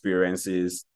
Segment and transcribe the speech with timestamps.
[0.00, 0.86] experiences,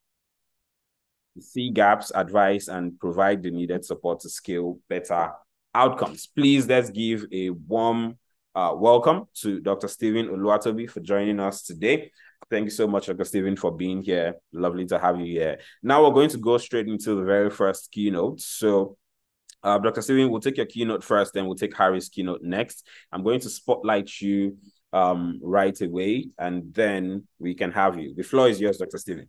[1.39, 5.31] see gaps, advise, and provide the needed support to scale better
[5.75, 6.25] outcomes.
[6.25, 8.17] Please let's give a warm
[8.55, 9.87] uh, welcome to Dr.
[9.87, 12.09] Stephen Oluwatobi for joining us today.
[12.49, 13.25] Thank you so much, Dr.
[13.25, 14.35] Stephen, for being here.
[14.51, 15.59] Lovely to have you here.
[15.83, 18.41] Now we're going to go straight into the very first keynote.
[18.41, 18.97] So,
[19.61, 20.01] uh, Dr.
[20.01, 22.87] Stephen, we'll take your keynote first, then we'll take Harry's keynote next.
[23.11, 24.57] I'm going to spotlight you
[24.95, 28.15] um, right away, and then we can have you.
[28.15, 28.97] The floor is yours, Dr.
[28.97, 29.27] Stephen.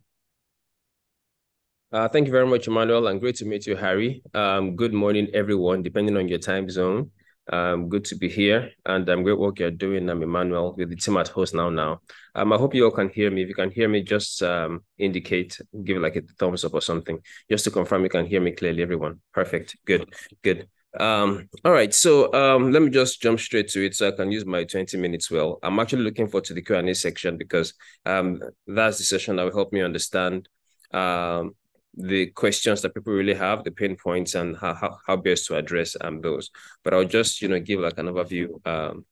[1.91, 4.23] Uh, thank you very much, Emmanuel, and great to meet you, Harry.
[4.33, 7.11] Um, good morning, everyone, depending on your time zone.
[7.51, 10.09] Um, good to be here, and um, great work you're doing.
[10.09, 11.69] I'm Emmanuel with the team at Host Now.
[11.69, 12.01] Now,
[12.35, 13.41] um, I hope you all can hear me.
[13.41, 17.19] If you can hear me, just um, indicate, give like a thumbs up or something,
[17.49, 18.83] just to confirm you can hear me clearly.
[18.83, 20.67] Everyone, perfect, good, good.
[20.99, 24.31] Um, all right, so um, let me just jump straight to it so I can
[24.31, 25.59] use my 20 minutes well.
[25.61, 27.73] I'm actually looking forward to the Q&A section because
[28.05, 30.49] um, that's the session that will help me understand
[30.91, 31.55] um,
[31.93, 35.55] the questions that people really have, the pain points, and how how, how best to
[35.55, 36.51] address um those.
[36.83, 39.05] But I'll just you know give like an overview, um,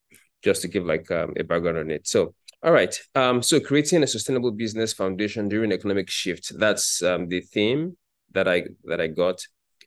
[0.44, 2.08] just to give like um, a background on it.
[2.08, 2.33] So.
[2.64, 2.99] All right.
[3.14, 6.52] Um, so creating a sustainable business foundation during economic shift.
[6.58, 7.95] That's um, the theme
[8.31, 9.45] that I that I got.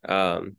[0.08, 0.58] Um,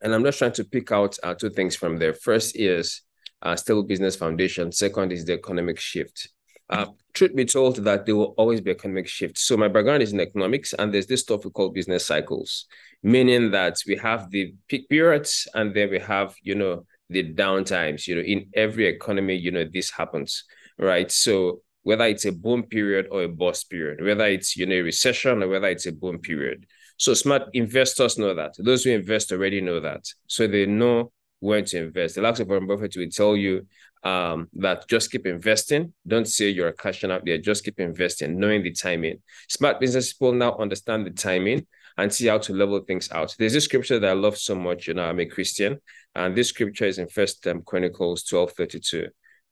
[0.00, 2.14] and I'm just trying to pick out uh, two things from there.
[2.14, 3.02] First is
[3.42, 4.72] uh, stable business foundation.
[4.72, 6.28] Second is the economic shift.
[6.70, 9.42] Uh, truth be told, that there will always be economic shifts.
[9.42, 12.66] So my background is in economics, and there's this stuff we call business cycles,
[13.02, 18.06] meaning that we have the peak periods, and then we have, you know, the downtimes.
[18.06, 20.44] You know, in every economy, you know, this happens,
[20.78, 21.10] right?
[21.10, 24.82] So whether it's a boom period or a bust period, whether it's you know a
[24.82, 26.66] recession or whether it's a boom period.
[26.98, 28.54] So smart investors know that.
[28.58, 30.04] Those who invest already know that.
[30.26, 32.16] So they know when to invest.
[32.16, 33.66] The likes of Warren Buffett will tell you
[34.02, 35.92] um, that just keep investing.
[36.06, 37.38] Don't say you're cashing out there.
[37.38, 39.22] Just keep investing, knowing the timing.
[39.48, 43.34] Smart business people now understand the timing and see how to level things out.
[43.38, 44.88] There's a scripture that I love so much.
[44.88, 45.78] You know, I'm a Christian,
[46.14, 49.08] and this scripture is in First um, Chronicles 12 32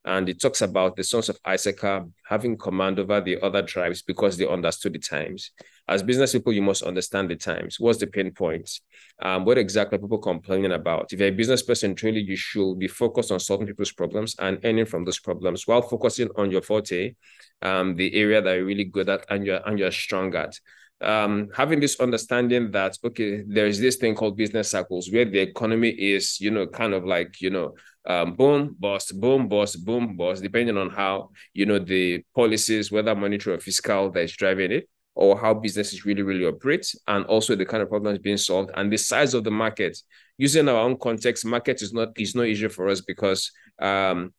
[0.06, 4.36] and it talks about the sons of Issachar having command over the other tribes because
[4.36, 5.50] they understood the times.
[5.88, 7.80] As business people, you must understand the times.
[7.80, 8.82] What's the pain points?
[9.20, 11.12] Um, what exactly people complaining about?
[11.12, 14.60] If you're a business person, truly, you should be focused on solving people's problems and
[14.64, 17.14] earning from those problems while focusing on your forte,
[17.62, 20.54] um, the area that you're really good at and you're and you're strong at
[21.00, 25.38] um, having this understanding that okay, there is this thing called business cycles where the
[25.38, 27.74] economy is, you know, kind of like you know,
[28.06, 33.14] um, boom, bust, boom, bust, boom, bust, depending on how you know the policies, whether
[33.14, 37.56] monetary or fiscal, that is driving it, or how businesses really, really operate, and also
[37.56, 39.98] the kind of problems being solved and the size of the market.
[40.38, 43.50] Using our own context, market is not is no issue for us because
[43.80, 44.32] um,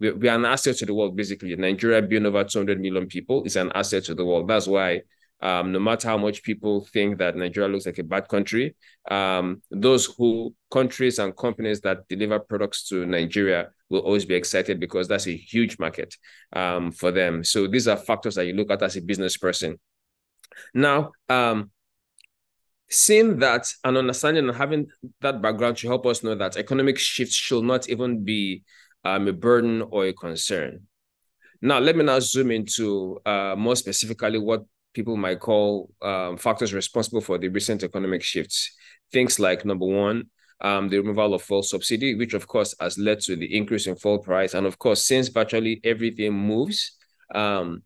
[0.00, 1.16] we, we are an asset to the world.
[1.16, 4.48] Basically, Nigeria being over 200 million people is an asset to the world.
[4.48, 5.02] That's why
[5.40, 8.76] um, no matter how much people think that Nigeria looks like a bad country,
[9.10, 14.80] um, those who countries and companies that deliver products to Nigeria will always be excited
[14.80, 16.14] because that's a huge market
[16.54, 17.44] um, for them.
[17.44, 19.78] So these are factors that you look at as a business person.
[20.72, 21.70] Now, um,
[22.88, 24.86] seeing that and understanding and having
[25.20, 28.62] that background to help us know that economic shifts should not even be
[29.04, 30.86] um, a burden or a concern.
[31.60, 36.72] Now, let me now zoom into uh, more specifically what people might call um, factors
[36.72, 38.74] responsible for the recent economic shifts.
[39.12, 40.24] Things like number one,
[40.60, 43.96] um, the removal of fuel subsidy, which of course has led to the increase in
[43.96, 44.54] fuel price.
[44.54, 46.96] And of course, since virtually everything moves,
[47.34, 47.82] um,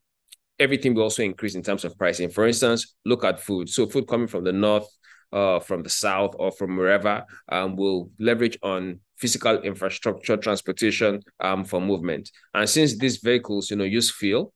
[0.59, 2.31] everything will also increase in terms of pricing.
[2.31, 3.69] For instance, look at food.
[3.69, 4.89] So food coming from the north,
[5.33, 11.65] uh, from the south, or from wherever um, will leverage on physical infrastructure, transportation um,
[11.65, 12.31] for movement.
[12.55, 14.53] And since these vehicles, you know, use fuel,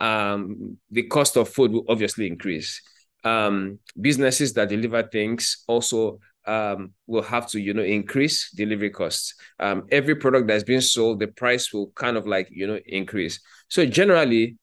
[0.00, 2.80] um, the cost of food will obviously increase.
[3.24, 9.34] Um, businesses that deliver things also um, will have to, you know, increase delivery costs.
[9.58, 13.40] Um, every product that's being sold, the price will kind of like, you know, increase.
[13.68, 14.56] So generally,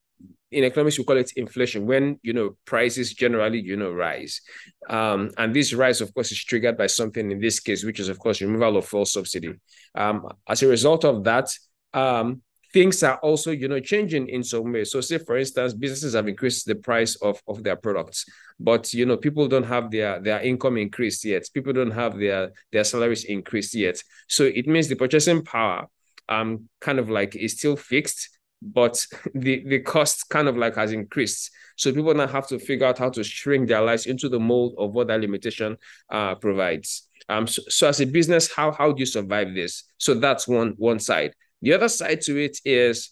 [0.52, 4.42] in economics, we call it inflation when, you know, prices generally, you know, rise.
[4.90, 8.10] Um, and this rise, of course, is triggered by something in this case, which is,
[8.10, 9.54] of course, removal of fuel subsidy.
[9.96, 11.56] Um, as a result of that,
[11.94, 12.42] um,
[12.74, 14.84] things are also, you know, changing in some way.
[14.84, 18.26] So say, for instance, businesses have increased the price of, of their products,
[18.60, 21.48] but, you know, people don't have their, their income increased yet.
[21.54, 24.02] People don't have their, their salaries increased yet.
[24.28, 25.88] So it means the purchasing power
[26.30, 28.30] um kind of like is still fixed,
[28.62, 31.52] but the, the cost kind of like has increased.
[31.76, 34.76] So people now have to figure out how to shrink their lives into the mold
[34.78, 35.78] of what that limitation
[36.10, 37.08] uh, provides.
[37.28, 39.84] Um, so, so as a business, how how do you survive this?
[39.98, 41.34] So that's one one side.
[41.62, 43.12] The other side to it is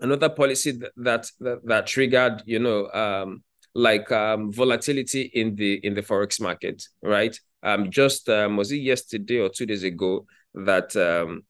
[0.00, 3.42] another policy that that that, that triggered, you know, um,
[3.74, 7.38] like um, volatility in the in the forex market, right?
[7.62, 11.42] Um, just um, was it yesterday or two days ago that um,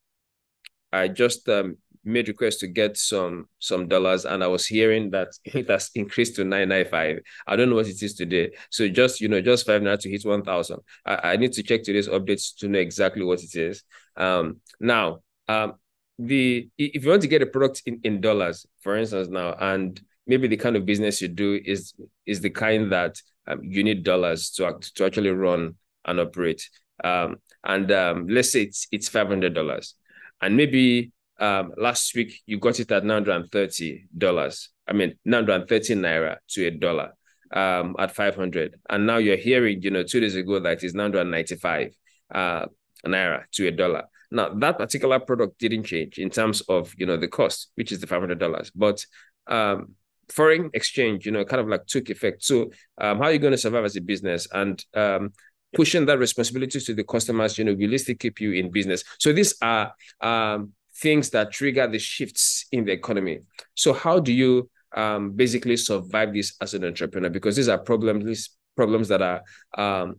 [0.91, 5.29] I just um, made request to get some some dollars, and I was hearing that
[5.45, 7.19] it has increased to nine nine five.
[7.47, 8.51] I don't know what it is today.
[8.69, 10.79] So just you know, just five naira to hit one thousand.
[11.05, 13.83] I, I need to check today's updates to know exactly what it is.
[14.15, 15.73] Um, now, um,
[16.17, 19.99] the if you want to get a product in, in dollars, for instance, now, and
[20.27, 21.93] maybe the kind of business you do is
[22.25, 25.75] is the kind that um, you need dollars to act, to actually run
[26.05, 26.69] and operate.
[27.03, 29.95] Um, and um, let's say it's it's five hundred dollars,
[30.41, 34.69] and maybe um, last week you got it at nine hundred and thirty dollars.
[34.87, 37.13] I mean, nine hundred and thirty naira to a dollar
[37.51, 40.93] um, at five hundred, and now you're hearing, you know, two days ago that is
[40.93, 41.93] nine hundred and ninety-five
[42.33, 42.67] uh,
[43.05, 44.05] naira to a dollar.
[44.31, 47.99] Now that particular product didn't change in terms of you know the cost, which is
[47.99, 49.03] the five hundred dollars, but
[49.47, 49.95] um,
[50.29, 52.43] foreign exchange, you know, kind of like took effect.
[52.43, 54.47] So um, how are you going to survive as a business?
[54.51, 55.33] And um,
[55.75, 59.03] pushing that responsibility to the customers, you know, still keep you in business.
[59.19, 63.41] So these are um, things that trigger the shifts in the economy.
[63.75, 67.29] So how do you um, basically survive this as an entrepreneur?
[67.29, 69.41] Because these are problems, these problems that are
[69.77, 70.15] um,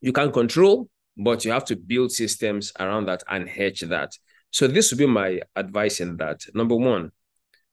[0.00, 4.12] you can't control, but you have to build systems around that and hedge that.
[4.50, 6.40] So this would be my advice in that.
[6.54, 7.10] Number one,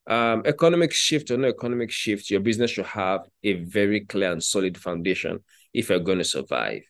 [0.08, 4.44] um, economic shift or no economic shift, your business should have a very clear and
[4.44, 5.44] solid foundation
[5.74, 6.82] if you're going to survive.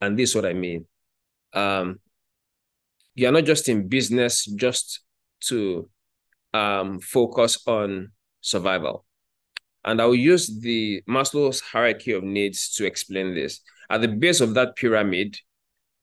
[0.00, 0.86] And this is what I mean.
[1.52, 2.00] Um,
[3.14, 5.00] you're not just in business just
[5.40, 5.88] to
[6.54, 9.04] um, focus on survival.
[9.84, 13.60] And I'll use the Maslow's hierarchy of needs to explain this.
[13.90, 15.36] At the base of that pyramid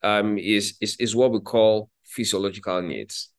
[0.02, 3.30] um, is, is, is what we call physiological needs.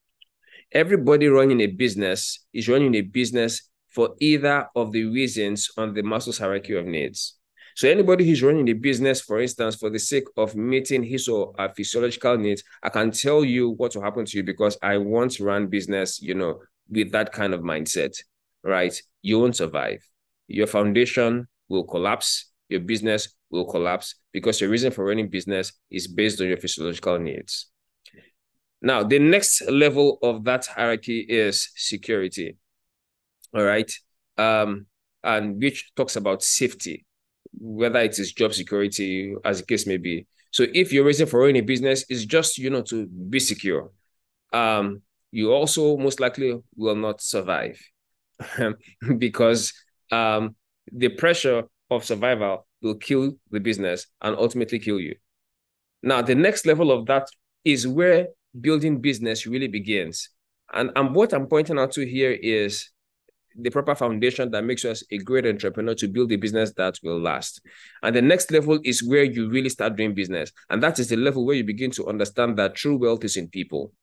[0.72, 6.02] Everybody running a business is running a business for either of the reasons on the
[6.02, 7.38] Maslow's hierarchy of needs.
[7.76, 11.54] So anybody who's running a business, for instance, for the sake of meeting his or
[11.58, 15.40] her physiological needs, I can tell you what will happen to you because I once
[15.40, 16.60] ran business, you know,
[16.90, 18.18] with that kind of mindset,
[18.64, 19.00] right?
[19.22, 20.00] You won't survive.
[20.48, 22.52] Your foundation will collapse.
[22.68, 27.18] Your business will collapse because your reason for running business is based on your physiological
[27.20, 27.68] needs.
[28.82, 32.58] Now, the next level of that hierarchy is security.
[33.56, 33.92] All right.
[34.38, 34.86] Um,
[35.24, 37.06] and which talks about safety
[37.60, 40.28] whether it is job security, as the case may be.
[40.52, 43.92] So if your reason for running a business is just, you know, to be secure,
[44.54, 45.02] um,
[45.32, 47.80] you also most likely will not survive
[49.18, 49.74] because
[50.12, 50.56] um,
[50.92, 55.16] the pressure of survival will kill the business and ultimately kill you.
[56.04, 57.28] Now, the next level of that
[57.66, 58.28] is where
[58.60, 60.30] building business really begins.
[60.74, 62.90] And, and what I'm pointing out to here is
[63.60, 67.20] the proper foundation that makes us a great entrepreneur to build a business that will
[67.20, 67.62] last.
[68.04, 70.52] And the next level is where you really start doing business.
[70.70, 73.48] And that is the level where you begin to understand that true wealth is in
[73.48, 73.94] people,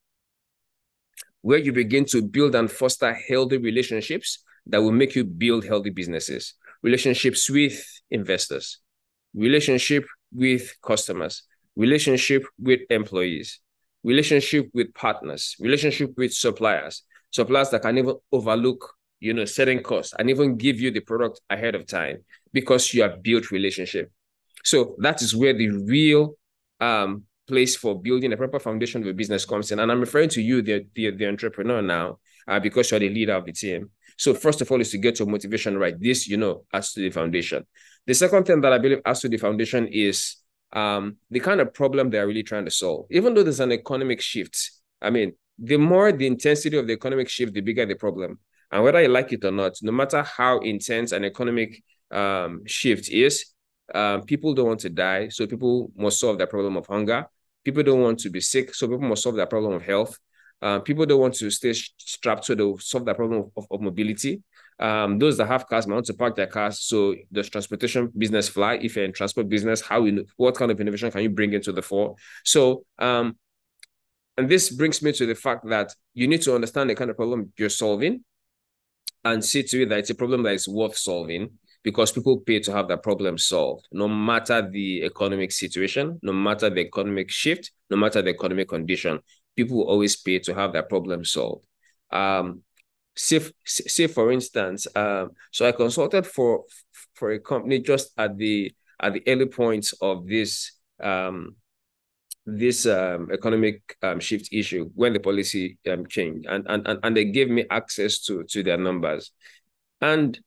[1.43, 5.91] where you begin to build and foster healthy relationships that will make you build healthy
[5.91, 7.77] businesses, relationships with
[8.11, 8.79] investors,
[9.35, 11.43] relationship with customers,
[11.75, 13.61] relationship with employees,
[14.05, 17.03] relationship with partners, relationship with suppliers,
[17.33, 18.95] suppliers that can even overlook
[19.25, 22.19] you know, certain costs and even give you the product ahead of time
[22.53, 24.13] because you have built relationship.
[24.63, 26.35] So that is where the real
[26.79, 29.79] um, place for building a proper foundation of a business comes in.
[29.79, 33.33] And I'm referring to you, the, the, the entrepreneur now, uh, because you're the leader
[33.33, 33.91] of the team.
[34.17, 35.99] So first of all is to get your motivation right.
[35.99, 37.67] This, you know, as to the foundation.
[38.07, 40.37] The second thing that I believe as to the foundation is
[40.73, 43.07] um, the kind of problem they're really trying to solve.
[43.11, 47.29] Even though there's an economic shift, I mean, the more the intensity of the economic
[47.29, 48.39] shift, the bigger the problem.
[48.71, 53.09] And whether you like it or not, no matter how intense an economic um, shift
[53.09, 53.47] is,
[53.95, 55.29] um, people don't want to die.
[55.29, 57.27] So people must solve the problem of hunger.
[57.65, 58.75] People don't want to be sick.
[58.75, 60.19] So people must solve the problem of health.
[60.65, 64.43] Uh, people don't want to stay strapped, so they solve the problem of, of mobility.
[64.81, 66.81] Um, those that have cars might want to park their cars.
[66.81, 68.79] So does transportation business fly?
[68.83, 71.71] If you're in transport business, how you what kind of innovation can you bring into
[71.71, 72.17] the fore?
[72.45, 73.37] So um,
[74.37, 77.17] and this brings me to the fact that you need to understand the kind of
[77.17, 78.25] problem you're solving
[79.25, 81.51] and see to it that it's a problem that is worth solving
[81.83, 86.71] because people pay to have that problem solved, no matter the economic situation, no matter
[86.71, 89.21] the economic shift, no matter the economic condition.
[89.57, 91.67] People always pay to have that problem solved.
[92.11, 92.63] Um,
[93.17, 96.65] say, say for instance, um, so I consulted for
[97.15, 101.57] for a company just at the at the early points of this um,
[102.47, 107.17] this um, economic um, shift issue when the policy um, changed, and, and and and
[107.17, 109.31] they gave me access to to their numbers,
[110.01, 110.39] and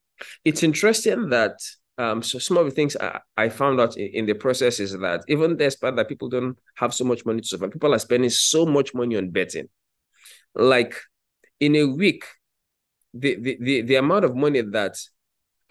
[0.44, 1.58] it's interesting that
[1.98, 4.98] um, so some of the things I, I found out in, in, the process is
[5.00, 8.30] that even despite that people don't have so much money to survive, people are spending
[8.30, 9.68] so much money on betting.
[10.54, 10.96] Like
[11.60, 12.24] in a week,
[13.13, 14.96] the the the, the amount of money that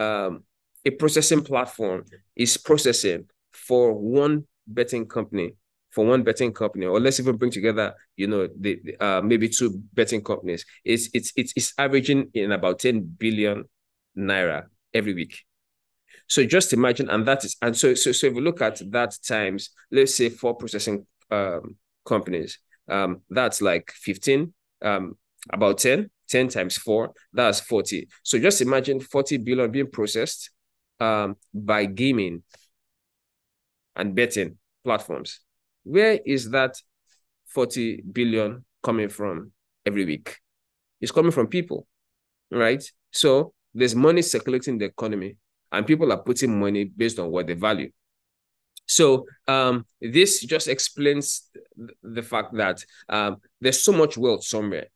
[0.00, 0.44] um,
[0.84, 2.04] a processing platform
[2.34, 5.54] is processing for one betting company
[5.96, 9.80] for one betting company, or let's even bring together, you know, the, uh, maybe two
[9.94, 10.66] betting companies.
[10.84, 13.64] It's it's it's it's averaging in about 10 billion
[14.14, 15.38] naira every week.
[16.28, 19.16] So just imagine, and that is, and so so so if we look at that
[19.26, 24.52] times, let's say four processing um, companies, um, that's like 15,
[24.82, 25.16] um,
[25.52, 28.08] about 10, 10 times four, that's 40.
[28.22, 30.50] So just imagine 40 billion being processed
[31.00, 32.42] um, by gaming
[33.94, 35.40] and betting platforms.
[35.84, 36.74] Where is that
[37.46, 39.52] 40 billion coming from
[39.84, 40.36] every week?
[41.00, 41.86] It's coming from people,
[42.50, 42.82] right?
[43.12, 45.36] So there's money circulating in the economy,
[45.76, 47.90] and people are putting money based on what they value.
[48.86, 51.50] So um, this just explains
[52.02, 54.86] the fact that um, there's so much wealth somewhere,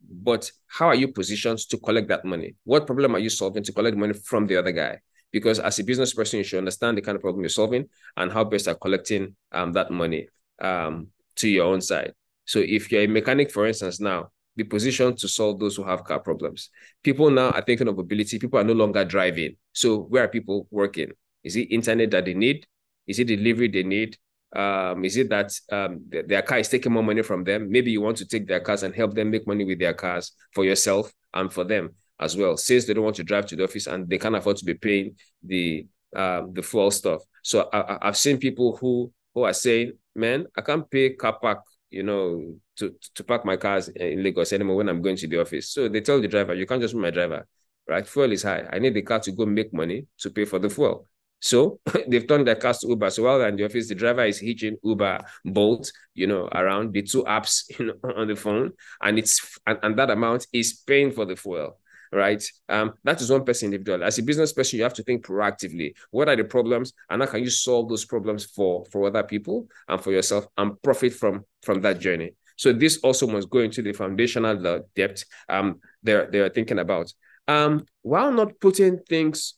[0.00, 2.54] but how are you positioned to collect that money?
[2.64, 5.00] What problem are you solving to collect money from the other guy?
[5.32, 8.30] Because as a business person, you should understand the kind of problem you're solving and
[8.30, 10.28] how best are collecting um, that money
[10.60, 12.12] um, to your own side.
[12.44, 16.04] So if you're a mechanic, for instance, now be positioned to solve those who have
[16.04, 16.70] car problems.
[17.02, 18.38] People now are thinking of mobility.
[18.38, 19.56] People are no longer driving.
[19.72, 21.12] So where are people working?
[21.44, 22.66] Is it internet that they need?
[23.06, 24.16] Is it delivery they need?
[24.54, 27.70] Um, is it that um, their car is taking more money from them?
[27.70, 30.32] Maybe you want to take their cars and help them make money with their cars
[30.54, 33.64] for yourself and for them as well, since they don't want to drive to the
[33.64, 37.20] office and they can't afford to be paying the uh, the fuel stuff.
[37.42, 41.60] So I, I've seen people who who are saying, man, I can't pay car park,
[41.90, 45.40] you know, to, to park my cars in Lagos anymore when I'm going to the
[45.40, 45.70] office.
[45.70, 47.46] So they tell the driver, you can't just be my driver,
[47.88, 48.06] right?
[48.06, 48.66] Fuel is high.
[48.70, 51.08] I need the car to go make money to pay for the fuel.
[51.40, 53.10] So they've turned their cars to Uber.
[53.10, 56.92] So while they're in the office, the driver is hitching Uber, Bolt, you know, around
[56.92, 60.72] the two apps, you know, on the phone, and it's and, and that amount is
[60.72, 61.78] paying for the fuel
[62.12, 62.42] right?
[62.68, 64.04] Um, that is one person individual.
[64.04, 65.94] As a business person, you have to think proactively.
[66.10, 69.68] What are the problems, and how can you solve those problems for for other people
[69.88, 72.32] and for yourself, and profit from from that journey?
[72.56, 77.12] So this also must go into the foundational depth um they're they're thinking about.
[77.48, 79.54] Um, while not putting things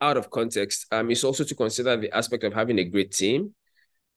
[0.00, 3.54] out of context, um, it's also to consider the aspect of having a great team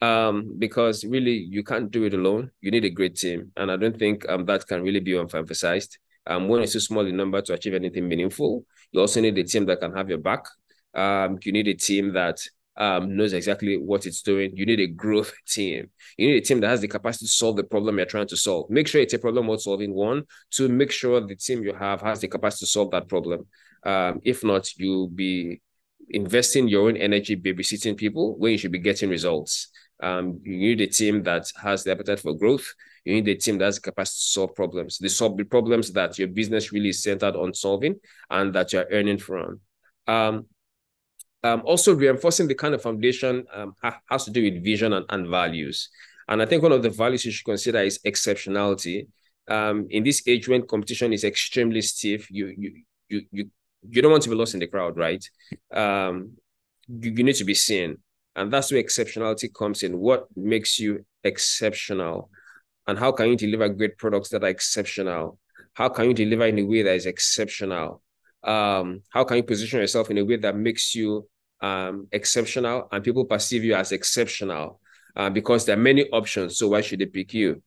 [0.01, 2.51] um, because really you can't do it alone.
[2.61, 5.97] You need a great team, and I don't think um that can really be emphasized.
[6.27, 9.43] Um, when it's too small in number to achieve anything meaningful, you also need a
[9.43, 10.45] team that can have your back.
[10.93, 12.39] Um, you need a team that
[12.79, 14.55] um, knows exactly what it's doing.
[14.55, 15.89] You need a growth team.
[16.17, 18.37] You need a team that has the capacity to solve the problem you're trying to
[18.37, 18.69] solve.
[18.69, 19.93] Make sure it's a problem worth solving.
[19.93, 23.45] One, to make sure the team you have has the capacity to solve that problem.
[23.83, 25.61] Um, if not, you'll be
[26.09, 29.67] investing your own energy babysitting people when you should be getting results.
[30.01, 32.73] Um, you need a team that has the appetite for growth.
[33.05, 34.97] You need a team that has the capacity to solve problems.
[34.97, 38.87] The solve the problems that your business really is centered on solving and that you're
[38.91, 39.61] earning from.
[40.07, 40.45] Um,
[41.43, 43.73] um, also reinforcing the kind of foundation um,
[44.09, 45.89] has to do with vision and, and values.
[46.27, 49.07] And I think one of the values you should consider is exceptionality.
[49.47, 53.49] Um, in this age when competition is extremely stiff, you you you you
[53.89, 55.23] you don't want to be lost in the crowd, right?
[55.73, 56.33] Um,
[56.87, 57.97] you, you need to be seen.
[58.35, 59.97] And that's where exceptionality comes in.
[59.97, 62.29] What makes you exceptional?
[62.89, 65.37] And how can you deliver great products that are exceptional?
[65.73, 68.01] How can you deliver in a way that is exceptional?
[68.43, 71.29] Um, how can you position yourself in a way that makes you
[71.61, 74.81] um, exceptional and people perceive you as exceptional?
[75.15, 76.57] Uh, because there are many options.
[76.57, 77.61] So why should they pick you?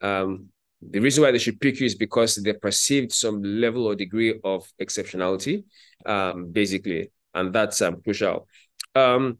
[0.00, 3.96] Um, the reason why they should pick you is because they perceived some level or
[3.96, 5.64] degree of exceptionality,
[6.06, 8.46] um, basically, and that's um, crucial.
[8.94, 9.38] Um,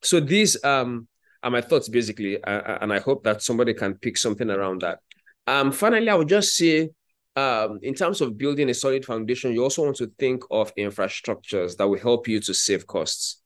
[0.00, 1.08] so these um,
[1.42, 4.98] are my thoughts basically, uh, and I hope that somebody can pick something around that.
[5.46, 6.90] Um, finally, I would just say,
[7.36, 11.76] um, in terms of building a solid foundation, you also want to think of infrastructures
[11.76, 13.42] that will help you to save costs.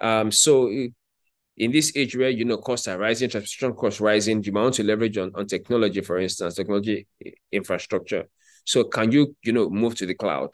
[0.00, 4.52] Um, so in this age where you know costs are rising, transportation costs rising, you
[4.52, 7.06] might want to leverage on, on technology, for instance, technology
[7.52, 8.24] infrastructure.
[8.64, 10.50] So can you, you know, move to the cloud?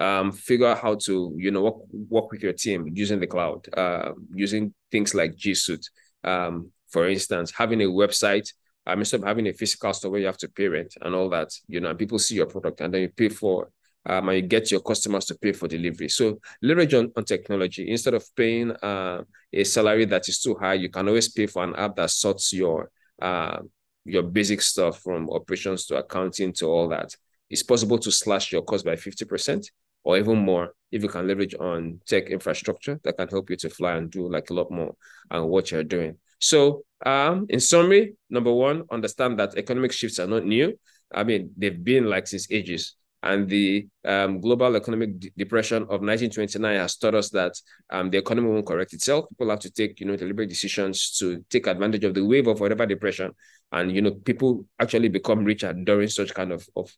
[0.00, 1.76] um, figure out how to you know work,
[2.08, 5.88] work with your team using the cloud, uh, using things like G Suite.
[6.24, 8.52] Um, for instance, having a website,
[8.86, 11.28] um, instead of having a physical store where you have to pay rent and all
[11.30, 13.70] that, you know, and people see your product and then you pay for
[14.06, 16.08] um, and you get your customers to pay for delivery.
[16.08, 17.90] So leverage on, on technology.
[17.90, 21.64] Instead of paying uh, a salary that is too high, you can always pay for
[21.64, 22.90] an app that sorts your
[23.20, 23.60] uh,
[24.04, 27.16] your basic stuff from operations to accounting to all that.
[27.48, 29.66] It's possible to slash your cost by 50%
[30.04, 33.68] or even more if you can leverage on tech infrastructure that can help you to
[33.68, 34.94] fly and do like a lot more
[35.30, 36.16] on what you're doing.
[36.38, 40.78] So um, in summary, number one, understand that economic shifts are not new.
[41.12, 46.04] I mean, they've been like since ages and the um, global economic de depression of
[46.04, 47.54] 1929 has taught us that
[47.88, 49.24] um, the economy won't correct itself.
[49.30, 52.60] People have to take, you know, deliberate decisions to take advantage of the wave of
[52.60, 53.32] whatever depression,
[53.72, 56.94] and you know, people actually become richer during such kind of of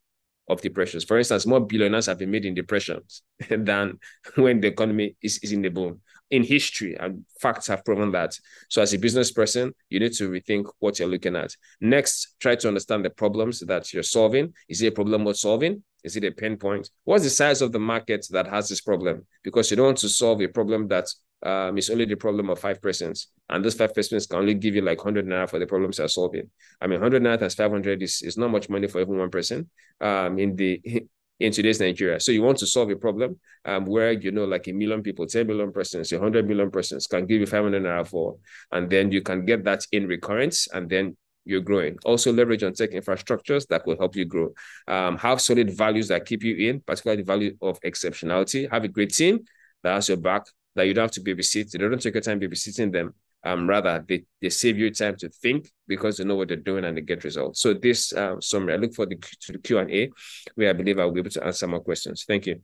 [0.47, 1.03] of depressions.
[1.03, 3.99] For instance, more billionaires have been made in depressions than
[4.35, 6.01] when the economy is, is in the boom.
[6.29, 8.37] In history, and facts have proven that.
[8.67, 11.55] So, as a business person, you need to rethink what you're looking at.
[11.79, 14.53] Next, try to understand the problems that you're solving.
[14.67, 15.83] Is it a problem worth solving?
[16.03, 16.89] Is it a pain point?
[17.05, 19.25] What's the size of the market that has this problem?
[19.41, 21.07] Because you don't want to solve a problem that
[21.43, 23.27] um, is only the problem of five persons.
[23.49, 26.07] And those five persons can only give you like 100 naira for the problems they're
[26.07, 26.49] solving.
[26.81, 29.69] I mean, 100 naira times 500 is, is not much money for even one person
[30.01, 30.81] um, in the
[31.39, 32.19] in today's Nigeria.
[32.19, 35.27] So you want to solve a problem um, where, you know, like a million people,
[35.27, 38.37] 10 million persons, 100 million persons can give you 500 naira for,
[38.71, 41.15] and then you can get that in recurrence and then
[41.45, 41.97] you're growing.
[42.03, 44.53] Also leverage on tech infrastructures that will help you grow.
[44.87, 48.69] Um, have solid values that keep you in, particularly the value of exceptionality.
[48.69, 49.39] Have a great team
[49.83, 50.43] that has your back,
[50.77, 51.71] that you don't have to babysit.
[51.71, 53.13] They don't take your time babysitting them.
[53.43, 56.85] Um, rather, they, they save you time to think because they know what they're doing
[56.85, 57.61] and they get results.
[57.61, 60.09] So this um, summary, I look for the to the Q&A
[60.55, 62.25] where I believe I'll be able to answer more questions.
[62.27, 62.61] Thank you.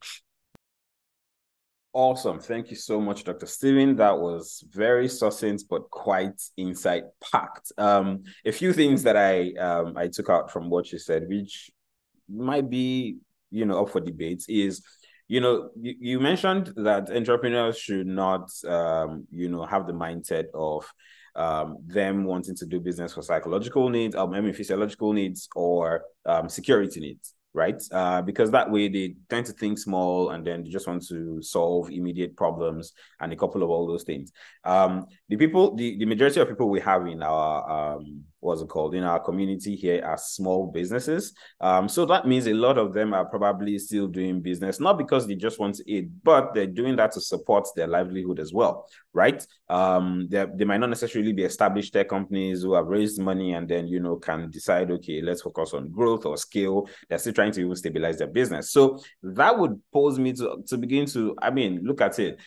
[1.94, 2.40] Awesome.
[2.40, 3.46] Thank you so much, Dr.
[3.46, 3.96] Stephen.
[3.98, 7.72] That was very succinct but quite insight packed.
[7.78, 11.70] Um, a few things that I um, I took out from what you said, which
[12.28, 13.18] might be
[13.52, 14.84] you know up for debate, is
[15.34, 20.46] you know you, you mentioned that entrepreneurs should not um, you know have the mindset
[20.54, 20.80] of
[21.36, 26.04] um, them wanting to do business for psychological needs, um, I mean physiological needs or
[26.26, 27.82] um, security needs right?
[27.92, 31.40] Uh, because that way they tend to think small and then they just want to
[31.42, 34.32] solve immediate problems and a couple of all those things.
[34.64, 38.68] Um, the people, the, the majority of people we have in our um, what's it
[38.68, 41.34] called in our community here are small businesses.
[41.62, 45.26] Um, so that means a lot of them are probably still doing business, not because
[45.26, 48.88] they just want to eat, but they're doing that to support their livelihood as well,
[49.14, 49.46] right?
[49.70, 53.88] Um, they might not necessarily be established tech companies who have raised money and then
[53.88, 56.90] you know can decide, okay, let's focus on growth or scale.
[57.08, 58.72] They're still trying to even stabilize their business.
[58.72, 62.40] So that would pose me to to begin to, I mean, look at it.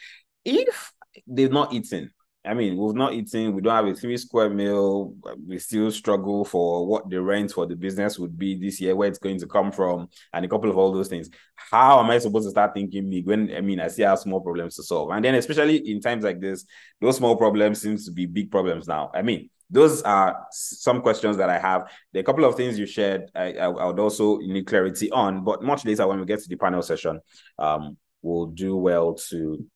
[0.45, 0.93] If
[1.27, 2.11] they've not eaten,
[2.47, 5.15] I mean, we've not eaten, we don't have a three square meal.
[5.47, 9.09] We still struggle for what the rent for the business would be this year, where
[9.09, 11.29] it's going to come from, and a couple of all those things.
[11.57, 14.41] How am I supposed to start thinking big when I mean I see have small
[14.41, 15.11] problems to solve?
[15.11, 16.65] And then especially in times like this,
[17.01, 19.11] those small problems seems to be big problems now.
[19.15, 21.83] I mean, those are some questions that I have.
[21.83, 23.31] Are a couple of things you shared.
[23.35, 26.49] I, I, I would also need clarity on, but much later when we get to
[26.49, 27.21] the panel session,
[27.59, 29.67] um, we'll do well to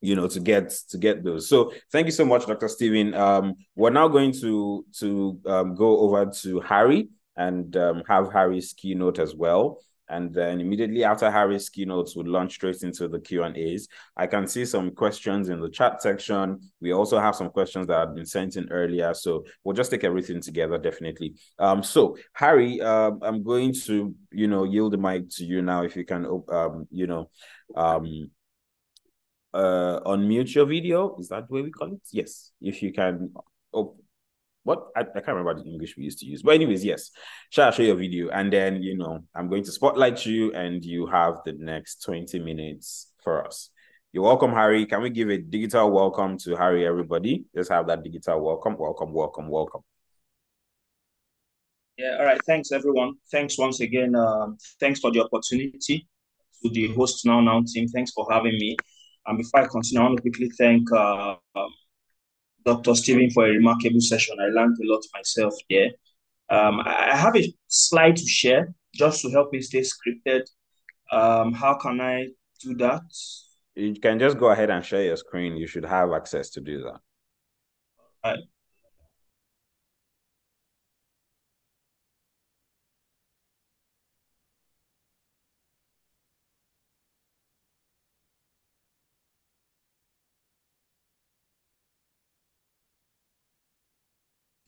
[0.00, 1.48] you know to get to get those.
[1.48, 3.14] So thank you so much dr stephen.
[3.14, 8.72] Um we're now going to to um, go over to harry and um, have harry's
[8.72, 9.78] keynote as well.
[10.10, 13.88] And then immediately after harry's keynotes we'll launch straight into the q and a's.
[14.16, 16.60] I can see some questions in the chat section.
[16.80, 19.12] We also have some questions that have been sent in earlier.
[19.14, 21.34] So we'll just take everything together definitely.
[21.58, 25.82] Um so harry uh, i'm going to you know yield the mic to you now
[25.82, 27.30] if you can um you know
[27.74, 28.30] um
[29.54, 31.16] uh unmute your video.
[31.18, 32.02] Is that the way we call it?
[32.12, 32.52] Yes.
[32.60, 33.32] If you can
[33.72, 33.96] oh
[34.64, 36.42] what I, I can't remember the English we used to use.
[36.42, 37.10] But anyways, yes.
[37.50, 38.28] Shall show your video?
[38.28, 42.38] And then you know, I'm going to spotlight you and you have the next 20
[42.40, 43.70] minutes for us.
[44.12, 44.86] You're welcome, Harry.
[44.86, 47.44] Can we give a digital welcome to Harry, everybody?
[47.54, 49.82] Let's have that digital welcome, welcome, welcome, welcome.
[51.98, 52.40] Yeah, all right.
[52.46, 53.14] Thanks, everyone.
[53.30, 54.14] Thanks once again.
[54.14, 56.08] Um, thanks for the opportunity
[56.62, 57.88] to the Host Now Now team.
[57.88, 58.76] Thanks for having me.
[59.28, 61.74] And before I continue, I want to quickly thank uh, um,
[62.64, 62.94] Dr.
[62.94, 64.36] Stephen for a remarkable session.
[64.40, 65.90] I learned a lot myself there.
[66.48, 70.44] Um, I have a slide to share just to help me stay scripted.
[71.12, 72.28] Um, how can I
[72.62, 73.02] do that?
[73.74, 75.58] You can just go ahead and share your screen.
[75.58, 77.00] You should have access to do that.
[78.24, 78.40] All right.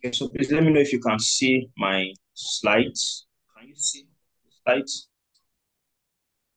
[0.02, 3.26] Okay, so please let me know if you can see my slides.
[3.58, 4.06] Can you see
[4.44, 5.08] the slides?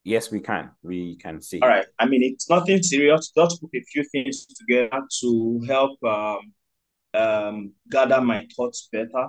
[0.06, 0.71] Yes, we can.
[0.82, 1.60] We can see.
[1.60, 1.86] All right.
[1.99, 3.34] I mean, it's nothing serious.
[3.36, 6.39] Just put a few things together to help um,
[7.13, 9.27] um, gather my thoughts better.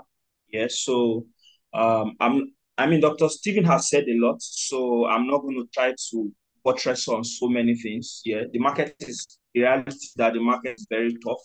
[0.48, 0.80] Yes.
[0.80, 1.26] So
[1.72, 2.52] um, I'm.
[2.78, 3.28] I mean, Dr.
[3.28, 6.32] Stephen has said a lot, so I'm not going to try to
[6.64, 8.20] buttress on so many things.
[8.24, 11.42] Yeah, the market is the reality that the market is very tough.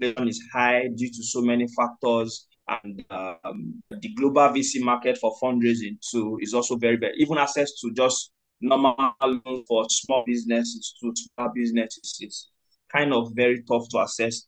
[0.00, 5.34] Inflation is high due to so many factors and um, the global VC market for
[5.42, 7.12] fundraising too is also very bad.
[7.16, 12.50] Even access to just normal loan for small businesses to small businesses is
[12.92, 14.46] kind of very tough to access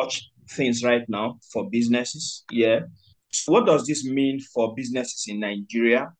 [0.00, 2.44] such things right now for businesses.
[2.50, 2.80] Yeah.
[3.32, 6.12] So what does this mean for businesses in Nigeria?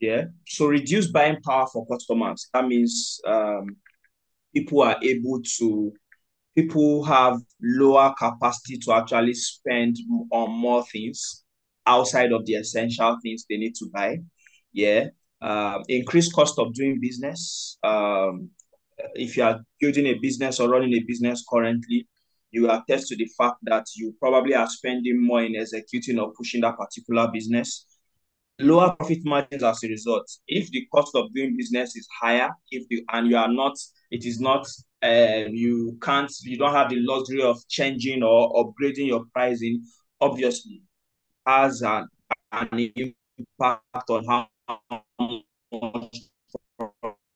[0.00, 0.24] Yeah.
[0.46, 2.48] So reduced buying power for customers.
[2.52, 3.76] That means um,
[4.54, 5.92] people are able to
[6.54, 9.96] people have lower capacity to actually spend
[10.30, 11.44] on more things
[11.86, 14.18] outside of the essential things they need to buy.
[14.72, 15.06] Yeah.
[15.40, 17.78] Um, increased cost of doing business.
[17.82, 18.50] Um,
[19.14, 22.06] if you are building a business or running a business currently,
[22.52, 26.60] you attest to the fact that you probably are spending more in executing or pushing
[26.60, 27.86] that particular business.
[28.60, 30.30] Lower profit margins as a result.
[30.46, 33.74] If the cost of doing business is higher, if the and you are not,
[34.12, 34.66] it is not
[35.02, 39.82] uh, you can't you don't have the luxury of changing or upgrading your pricing
[40.20, 40.82] obviously
[41.46, 42.06] has an,
[42.52, 44.48] an impact on how
[45.72, 46.18] much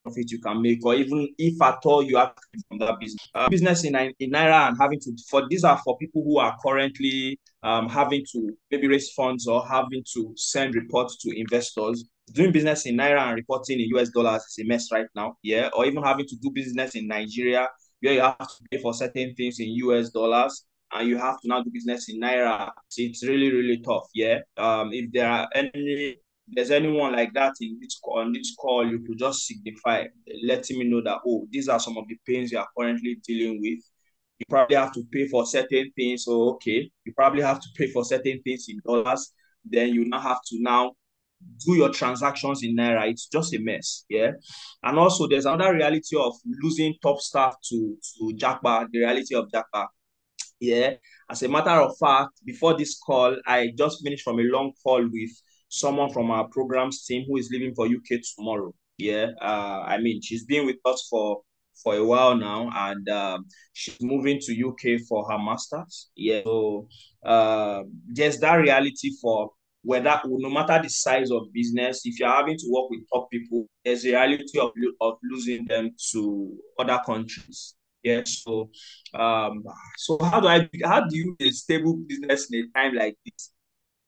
[0.07, 2.33] profit you can make or even if at all you have
[2.69, 5.99] from that business uh, business in, in naira and having to for these are for
[5.99, 11.16] people who are currently um, having to maybe raise funds or having to send reports
[11.19, 15.07] to investors doing business in naira and reporting in US dollars is a mess right
[15.14, 15.37] now.
[15.42, 17.69] Yeah, or even having to do business in Nigeria
[18.01, 21.49] where you have to pay for certain things in US dollars and you have to
[21.49, 22.71] now do business in naira.
[22.97, 24.09] It's really really tough.
[24.14, 24.40] Yeah.
[24.57, 26.16] Um, if there are any
[26.49, 30.05] there's anyone like that in this call, on this call, you could just signify,
[30.45, 33.61] letting me know that oh, these are some of the pains you are currently dealing
[33.61, 33.81] with.
[34.39, 36.25] You probably have to pay for certain things.
[36.25, 39.33] So okay, you probably have to pay for certain things in dollars.
[39.65, 40.93] Then you now have to now
[41.65, 44.05] do your transactions in Naira, it's just a mess.
[44.09, 44.33] Yeah.
[44.83, 49.49] And also there's another reality of losing top staff to, to Japa, the reality of
[49.53, 49.87] Japa.
[50.61, 50.95] Yeah.
[51.31, 55.03] As a matter of fact, before this call, I just finished from a long call
[55.03, 55.31] with
[55.68, 58.72] someone from our programs team who is leaving for UK tomorrow.
[58.98, 59.29] Yeah.
[59.40, 61.42] Uh, I mean, she's been with us for
[61.83, 66.09] for a while now, and um, she's moving to UK for her masters.
[66.16, 66.88] Yeah, so
[67.24, 69.50] uh, there's that reality for
[69.83, 73.66] whether no matter the size of business, if you're having to work with top people,
[73.85, 77.74] there's a reality of, of losing them to other countries.
[78.02, 78.22] Yeah.
[78.24, 78.70] So
[79.14, 79.64] um
[79.96, 83.52] so how do I how do you a stable business in a time like this?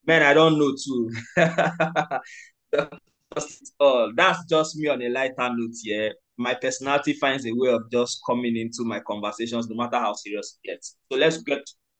[0.09, 1.11] Man, I don't know too.
[4.15, 6.09] that's, just me on a lighter note, yeah.
[6.35, 10.57] My personality finds a way of just coming into my conversations, no matter how serious
[10.63, 10.97] it gets.
[11.11, 11.59] So let's get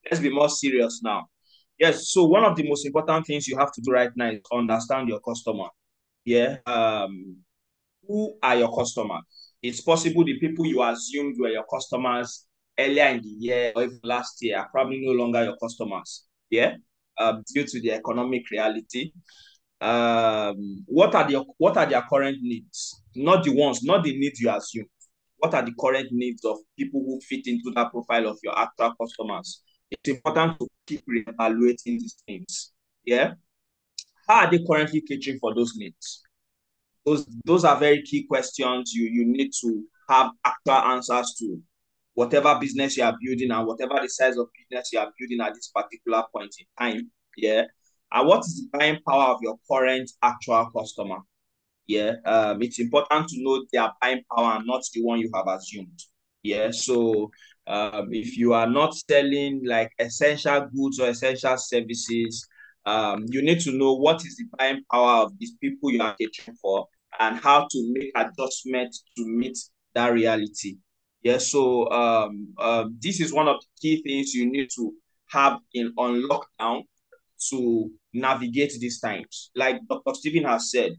[0.09, 1.27] let's be more serious now.
[1.77, 2.09] Yes.
[2.09, 5.07] So one of the most important things you have to do right now is understand
[5.07, 5.67] your customer.
[6.25, 6.57] Yeah.
[6.65, 7.35] Um,
[8.07, 9.21] who are your customers?
[9.61, 13.99] It's possible the people you assumed were your customers earlier in the year or even
[14.03, 16.25] last year are probably no longer your customers.
[16.49, 16.77] Yeah.
[17.19, 19.11] Um, due to the economic reality.
[19.81, 23.01] Um, what are the what are their current needs?
[23.15, 24.85] Not the ones, not the needs you assume.
[25.37, 28.93] What are the current needs of people who fit into that profile of your actual
[28.99, 29.61] customers?
[29.91, 32.71] it's important to keep reevaluating these things.
[33.05, 33.33] Yeah.
[34.27, 36.21] How are they currently catering for those needs?
[37.05, 41.59] Those those are very key questions you you need to have actual answers to
[42.19, 45.53] whatever business you are building and whatever the size of business you are building at
[45.53, 47.09] this particular point in time.
[47.37, 47.63] Yeah.
[48.11, 51.19] And what is the buying power of your current actual customer?
[51.87, 52.15] Yeah.
[52.25, 55.97] Um, it's important to know their buying power and not the one you have assumed.
[56.43, 56.71] Yeah.
[56.71, 57.31] So
[57.67, 62.45] um, if you are not selling like essential goods or essential services,
[62.85, 66.17] um, you need to know what is the buying power of these people you are
[66.19, 66.85] catering for
[67.17, 69.57] and how to make adjustments to meet
[69.95, 70.75] that reality.
[71.21, 74.93] Yeah, so um, um, this is one of the key things you need to
[75.27, 76.83] have in on lockdown
[77.49, 79.51] to navigate these times.
[79.55, 80.13] Like Dr.
[80.13, 80.93] Stephen has said,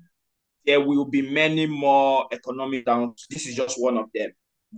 [0.66, 3.26] there will be many more economic downs.
[3.30, 4.30] This is just one of them.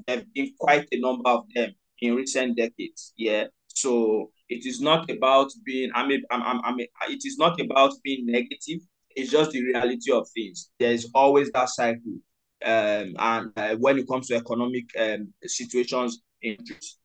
[0.07, 3.13] There have been quite a number of them in recent decades.
[3.17, 3.45] Yeah.
[3.69, 7.93] So it is not about being, I mean, I'm, I'm, I'm, it is not about
[8.05, 8.81] being negative.
[9.11, 10.71] It's just the reality of things.
[10.79, 12.19] There's always that cycle.
[12.65, 16.99] Um, and uh, when it comes to economic um, situations, interest.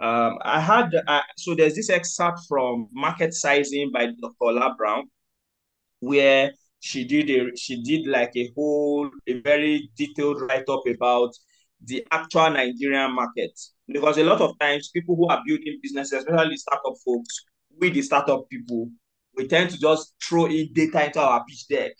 [0.00, 4.34] Um, I had, uh, so there's this excerpt from Market Sizing by Dr.
[4.40, 5.04] Ola Brown,
[6.00, 11.30] where she did a she did like a whole a very detailed write-up about
[11.82, 13.58] the actual Nigerian market.
[13.86, 17.44] Because a lot of times people who are building businesses, especially startup folks,
[17.80, 18.90] we the startup people,
[19.36, 21.92] we tend to just throw in data into our pitch deck.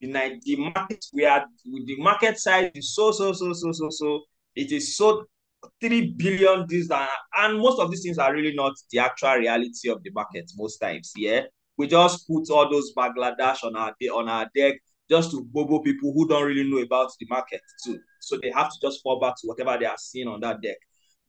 [0.00, 4.20] The, the market we are the market size is so so so so so so
[4.54, 5.24] it is so
[5.80, 6.88] three billion this
[7.36, 10.78] and, most of these things are really not the actual reality of the market most
[10.78, 11.12] times.
[11.16, 11.42] Yeah,
[11.76, 14.76] we just put all those Bangladesh on our on our deck
[15.10, 17.98] just to bobo people who don't really know about the market too.
[18.20, 20.76] So they have to just fall back to whatever they are seeing on that deck.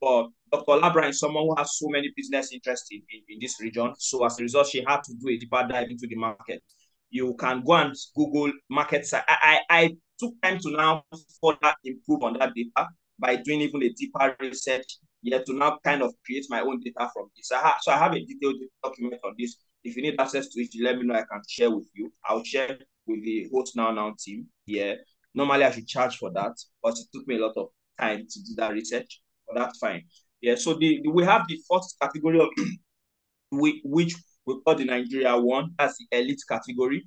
[0.02, 0.82] But Dr.
[0.82, 3.94] Labra is someone who has so many business interests in, in, in, this region.
[3.98, 6.64] So as a result, she had to do a deeper dive into the market.
[7.10, 9.24] You can go and Google market size.
[9.28, 11.04] I, I, I took time to now
[11.42, 14.86] further improve on that data by doing even a deeper research,
[15.22, 17.52] yet to now kind of create my own data from this.
[17.52, 19.56] I so I have a detailed document on this.
[19.84, 21.16] If you need access to it, let me know.
[21.16, 22.12] I can share with you.
[22.26, 24.98] I'll share with the host now now team here.
[25.34, 27.68] Normally I should charge for that, but it took me a lot of
[28.00, 29.22] time to do that research.
[29.48, 30.04] But that's fine.
[30.42, 30.56] Yeah.
[30.56, 32.50] So the, the we have the first category of
[33.52, 34.16] we, which
[34.56, 35.72] we call the Nigeria one.
[35.78, 37.04] That's the elite category.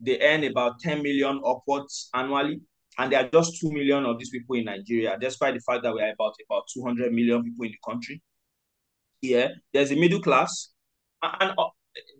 [0.00, 2.60] They earn about 10 million upwards annually.
[2.98, 5.94] And there are just 2 million of these people in Nigeria, despite the fact that
[5.94, 8.22] we are about about 200 million people in the country.
[9.20, 10.72] Yeah, there's a middle class,
[11.22, 11.64] and uh,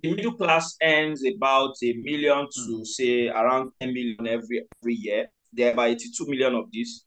[0.02, 2.86] the middle class earns about a million to mm.
[2.86, 5.26] say around 10 million every every year.
[5.52, 7.04] There are about 82 million of these.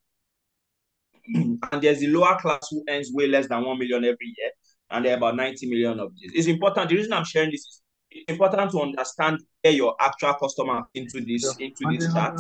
[1.36, 4.51] and there's the lower class who earns way less than 1 million every year,
[4.91, 6.32] and there are about 90 million of these.
[6.34, 6.89] It's important.
[6.89, 11.21] The reason I'm sharing this is it's important to understand where your actual customer into
[11.21, 12.34] this so into this chat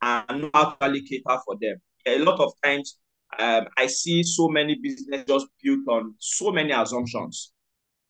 [0.00, 1.76] uh, and how to actually cater for them.
[2.06, 2.98] A lot of times,
[3.38, 7.52] um, I see so many businesses just built on so many assumptions.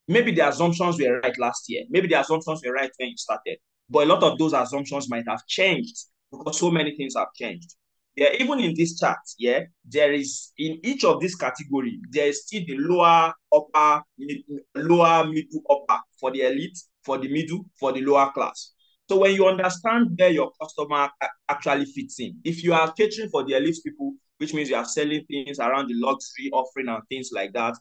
[0.07, 1.85] Maybe the assumptions were right last year.
[1.89, 3.59] Maybe the assumptions were right when you started.
[3.89, 5.97] But a lot of those assumptions might have changed
[6.31, 7.75] because so many things have changed.
[8.17, 12.47] Yeah, even in this chart, yeah, there is in each of these category, there is
[12.47, 14.39] still the lower, upper, mid,
[14.77, 18.73] lower, middle, upper for the elite, for the middle, for the lower class.
[19.09, 21.11] So when you understand where your customer
[21.49, 24.85] actually fits in, if you are catering for the elite people, which means you are
[24.85, 27.75] selling things around the luxury offering and things like that,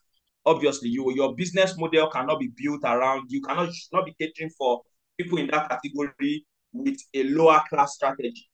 [0.45, 4.81] obviously you your business model cannot be built around you cannot not be catering for
[5.17, 8.49] people in that category with a lower class strategy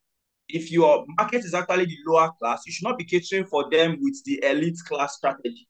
[0.49, 3.97] if your market is actually the lower class, you should not be catering for them
[4.01, 5.67] with the elite class strategy.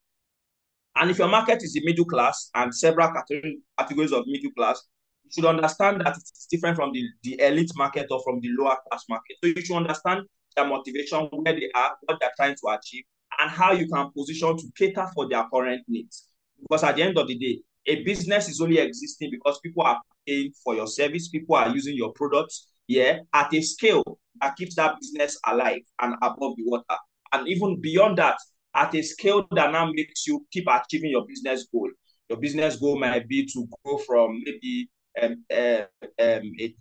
[0.95, 4.81] And if your market is the middle class and several categories of middle class,
[5.25, 8.77] you should understand that it's different from the, the elite market or from the lower
[8.87, 9.37] class market.
[9.43, 10.21] So you should understand
[10.55, 13.03] their motivation, where they are, what they're trying to achieve,
[13.39, 16.27] and how you can position to cater for their current needs.
[16.61, 20.01] Because at the end of the day, a business is only existing because people are
[20.27, 24.75] paying for your service, people are using your products, yeah, at a scale that keeps
[24.75, 26.99] that business alive and above the water.
[27.31, 28.37] And even beyond that,
[28.75, 31.89] at a scale that now makes you keep achieving your business goal.
[32.29, 34.89] Your business goal might be to go from maybe
[35.21, 36.75] um, uh, um, a,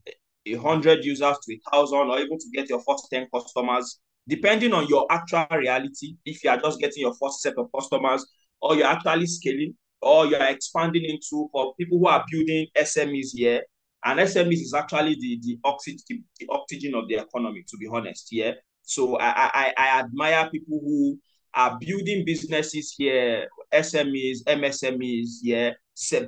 [0.47, 4.75] a hundred users to a thousand, or even to get your first 10 customers, depending
[4.75, 6.17] on your actual reality.
[6.25, 8.27] If you are just getting your first set of customers,
[8.61, 13.63] or you're actually scaling, or you're expanding into for people who are building SMEs here,
[14.05, 18.29] and SMEs is actually the, the, oxygen, the oxygen of the economy, to be honest.
[18.31, 18.53] Yeah.
[18.83, 21.19] So I, I, I admire people who
[21.55, 25.73] are building businesses here, SMEs, MSMEs, yeah,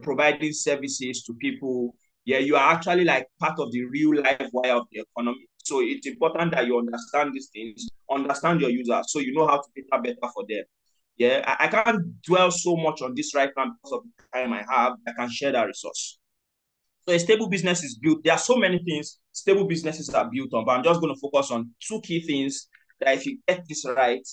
[0.02, 1.94] providing services to people.
[2.24, 5.46] Yeah, you are actually like part of the real life wire of the economy.
[5.58, 9.56] So it's important that you understand these things, understand your users, so you know how
[9.56, 10.64] to cater better for them.
[11.16, 14.52] Yeah, I, I can't dwell so much on this right now because of the time
[14.52, 14.94] I have.
[15.06, 16.19] I can share that resource.
[17.08, 18.22] So a stable business is built.
[18.22, 21.20] There are so many things stable businesses are built on, but I'm just going to
[21.20, 22.68] focus on two key things
[23.00, 24.26] that if you get this right,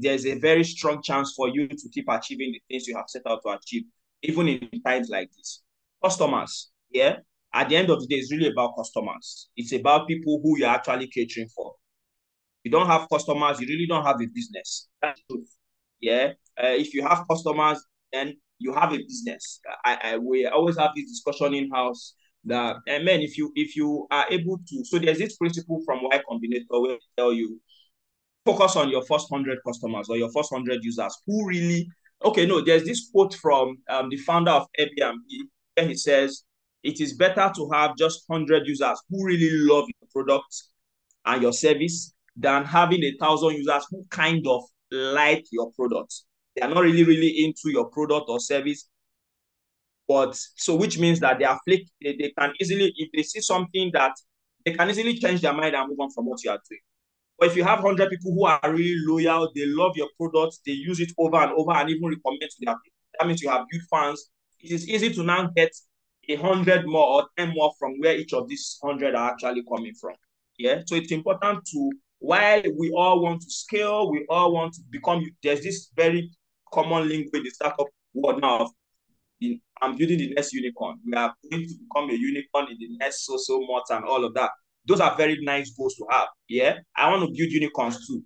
[0.00, 3.22] there's a very strong chance for you to keep achieving the things you have set
[3.26, 3.84] out to achieve,
[4.22, 5.62] even in times like this.
[6.04, 7.16] Customers, yeah.
[7.52, 9.48] At the end of the day, it's really about customers.
[9.56, 11.74] It's about people who you're actually catering for.
[12.62, 14.88] If you don't have customers, you really don't have a business.
[16.00, 16.32] Yeah.
[16.62, 19.60] Uh, if you have customers, then you have a business.
[19.84, 23.74] I, I we always have this discussion in house that and man, if you if
[23.74, 27.60] you are able to, so there's this principle from Y Combinator where they tell you
[28.44, 31.88] focus on your first hundred customers or your first hundred users who really
[32.24, 32.46] okay.
[32.46, 35.18] No, there's this quote from um, the founder of Airbnb
[35.74, 36.44] where he says
[36.82, 40.64] it is better to have just hundred users who really love your product
[41.24, 46.22] and your service than having a thousand users who kind of like your product
[46.54, 48.88] they are not really, really into your product or service.
[50.08, 53.40] But so which means that they are flick, they, they can easily, if they see
[53.40, 54.12] something that
[54.64, 56.80] they can easily change their mind and move on from what you are doing.
[57.38, 60.72] But if you have 100 people who are really loyal, they love your product, they
[60.72, 63.66] use it over and over and even recommend to their people, that means you have
[63.70, 64.30] good fans.
[64.60, 65.70] It is easy to now get
[66.28, 69.94] a hundred more or 10 more from where each of these 100 are actually coming
[69.94, 70.14] from.
[70.58, 70.82] Yeah.
[70.86, 75.24] So it's important to, while we all want to scale, we all want to become,
[75.42, 76.30] there's this very
[76.72, 78.70] common link with the startup world now of
[79.82, 80.98] I'm building the next unicorn.
[81.06, 84.24] We are going to become a unicorn in the next so so months and all
[84.24, 84.50] of that.
[84.86, 86.28] Those are very nice goals to have.
[86.48, 86.78] Yeah.
[86.96, 88.22] I want to build unicorns too.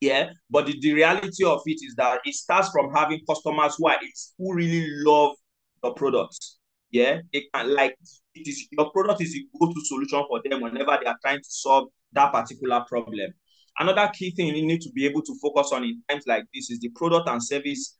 [0.00, 0.30] Yeah.
[0.50, 3.98] But the, the reality of it is that it starts from having customers who are
[4.38, 5.34] who really love
[5.82, 6.58] your products.
[6.90, 7.20] Yeah.
[7.32, 7.96] It can like
[8.34, 11.48] it is your product is a go-to solution for them whenever they are trying to
[11.48, 13.32] solve that particular problem.
[13.78, 16.70] Another key thing you need to be able to focus on in times like this
[16.70, 17.96] is the product and service.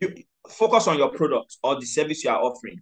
[0.00, 0.14] You
[0.48, 2.80] focus on your product or the service you are offering.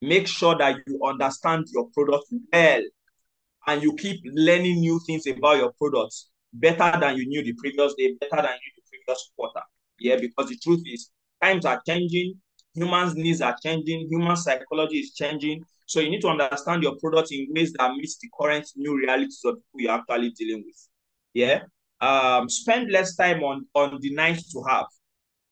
[0.00, 2.82] Make sure that you understand your product well
[3.66, 7.94] and you keep learning new things about your products better than you knew the previous
[7.94, 9.62] day, better than you knew the previous quarter.
[9.98, 11.10] Yeah, because the truth is
[11.42, 12.34] times are changing,
[12.74, 15.64] humans' needs are changing, human psychology is changing.
[15.86, 19.40] So you need to understand your product in ways that meets the current new realities
[19.44, 20.88] of who you're actually dealing with.
[21.36, 21.64] Yeah.
[22.00, 24.86] Um, spend less time on on the nice to have.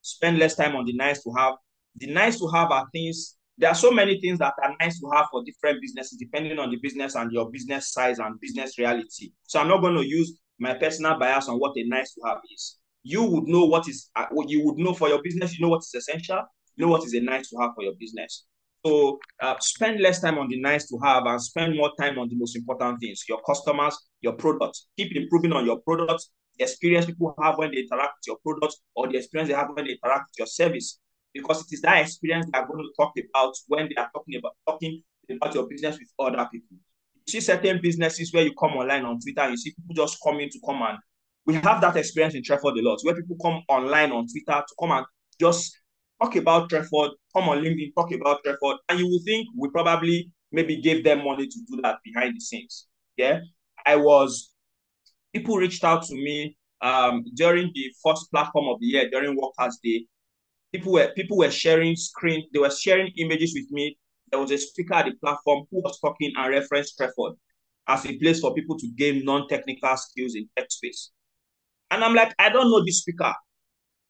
[0.01, 1.57] Spend less time on the nice to have.
[1.97, 3.37] The nice to have are things.
[3.59, 6.71] There are so many things that are nice to have for different businesses, depending on
[6.71, 9.33] the business and your business size and business reality.
[9.43, 12.39] So I'm not going to use my personal bias on what a nice to have
[12.55, 12.79] is.
[13.03, 15.59] You would know what is uh, you would know for your business.
[15.59, 16.43] You know what is essential.
[16.77, 18.47] You know what is a nice to have for your business.
[18.85, 22.29] So uh, spend less time on the nice to have and spend more time on
[22.29, 24.89] the most important things, your customers, your products.
[24.99, 28.83] Keep improving on your products, the experience people have when they interact with your products
[28.95, 31.01] or the experience they have when they interact with your service.
[31.33, 34.37] Because it is that experience they are going to talk about when they are talking
[34.37, 36.77] about talking about your business with other people.
[37.27, 40.51] You see certain businesses where you come online on Twitter, you see people just coming
[40.51, 40.99] to come and
[41.47, 44.75] we have that experience in Treford a lot, where people come online on Twitter to
[44.79, 45.07] come and
[45.41, 45.77] just
[46.23, 50.31] talk about Treford, come on LinkedIn, talk about Treford, and you will think we probably
[50.53, 52.87] maybe gave them money to do that behind the scenes.
[53.17, 53.41] Yeah,
[53.85, 54.51] I was
[55.33, 59.79] people reached out to me um, during the first platform of the year during Workers
[59.83, 60.07] Day.
[60.73, 63.97] People were people were sharing screen, they were sharing images with me.
[64.31, 67.35] There was a speaker at the platform who was talking and referenced Treford
[67.87, 71.11] as a place for people to gain non-technical skills in tech space.
[71.91, 73.33] And I'm like, I don't know this speaker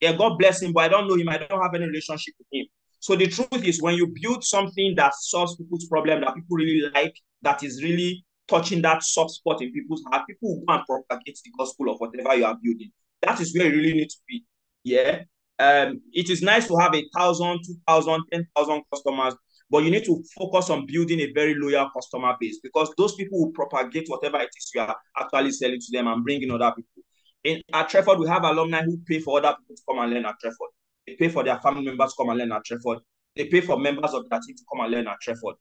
[0.04, 1.30] yeah, God bless him, but I don't know him.
[1.30, 2.66] I don't have any relationship with him.
[3.00, 6.90] So the truth is, when you build something that solves people's problem that people really
[6.94, 10.84] like, that is really touching that soft spot in people's heart, people will go and
[10.84, 12.90] propagate the gospel of whatever you are building.
[13.22, 14.44] That is where you really need to be.
[14.84, 15.22] Yeah.
[15.58, 19.34] Um, it is nice to have a thousand, two thousand, ten thousand customers,
[19.70, 23.38] but you need to focus on building a very loyal customer base because those people
[23.38, 27.02] will propagate whatever it is you are actually selling to them and bringing other people.
[27.44, 30.24] In at Treford, we have alumni who pay for other people to come and learn
[30.24, 30.70] at Treford.
[31.06, 33.00] They pay for their family members to come and learn at Treford.
[33.36, 35.56] They pay for members of their team to come and learn at Treford.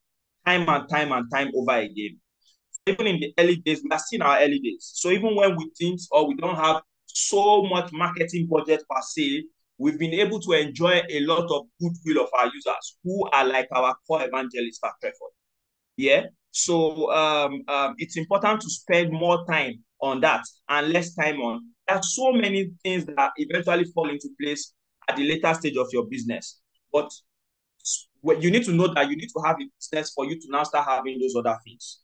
[0.45, 2.19] Time and time and time over again.
[2.87, 4.91] Even in the early days, we are still in our early days.
[4.93, 9.43] So even when we think or we don't have so much marketing budget per se,
[9.77, 13.67] we've been able to enjoy a lot of goodwill of our users who are like
[13.73, 15.31] our core evangelists at Treford.
[15.97, 16.23] Yeah.
[16.51, 21.72] So um, um, it's important to spend more time on that and less time on
[21.87, 24.73] there are so many things that eventually fall into place
[25.09, 26.61] at the later stage of your business.
[26.91, 27.11] But
[28.39, 30.63] you need to know that you need to have a business for you to now
[30.63, 31.99] start having those other things.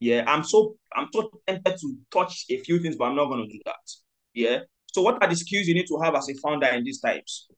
[0.00, 3.48] Yeah, I'm so I'm so tempted to touch a few things, but I'm not going
[3.48, 3.90] to do that.
[4.34, 4.58] Yeah.
[4.92, 7.48] So, what are the skills you need to have as a founder in these times,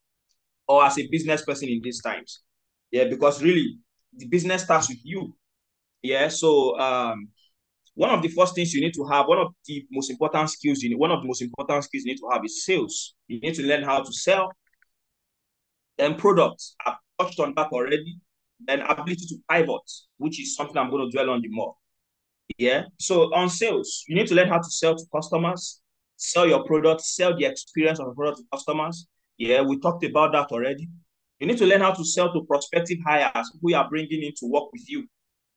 [0.68, 2.42] or as a business person in these times?
[2.90, 3.78] Yeah, because really,
[4.12, 5.34] the business starts with you.
[6.02, 6.28] Yeah.
[6.28, 7.28] So, um,
[7.94, 10.82] one of the first things you need to have, one of the most important skills
[10.82, 13.14] you need, one of the most important skills you need to have is sales.
[13.28, 14.52] You need to learn how to sell.
[15.96, 16.74] Then products.
[16.84, 18.18] I've touched on that already.
[18.66, 21.76] Then ability to pivot, which is something I'm going to dwell on the more.
[22.58, 22.84] Yeah.
[22.98, 25.80] So on sales, you need to learn how to sell to customers,
[26.16, 29.06] sell your product, sell the experience of a product to customers.
[29.38, 30.88] Yeah, we talked about that already.
[31.38, 34.32] You need to learn how to sell to prospective hires who you are bringing in
[34.38, 35.06] to work with you.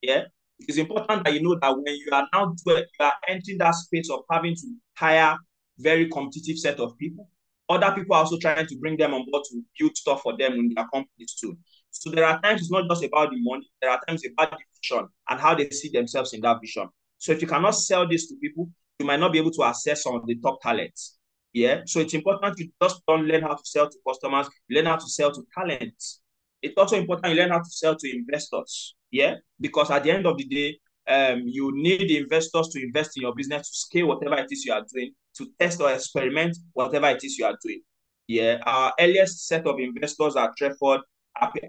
[0.01, 0.25] Yeah
[0.59, 4.09] it's important that you know that when you are now you are entering that space
[4.09, 5.37] of having to hire
[5.79, 7.29] very competitive set of people,
[7.69, 10.53] other people are also trying to bring them on board to build stuff for them
[10.53, 11.57] in their companies too.
[11.91, 14.57] So there are times it's not just about the money, there are times about the
[14.81, 16.87] vision and how they see themselves in that vision.
[17.17, 20.03] So if you cannot sell this to people, you might not be able to access
[20.03, 21.17] some of the top talents.
[21.53, 21.81] Yeah.
[21.85, 25.09] So it's important you just don't learn how to sell to customers, learn how to
[25.09, 26.21] sell to talents.
[26.67, 28.95] It's also important you learn how to sell to investors.
[29.11, 33.21] Yeah, because at the end of the day, Um, you need investors to invest in
[33.21, 37.07] your business to scale whatever it is you are doing, to test or experiment whatever
[37.15, 37.81] it is you are doing.
[38.27, 40.99] Yeah, our earliest set of investors are Treford,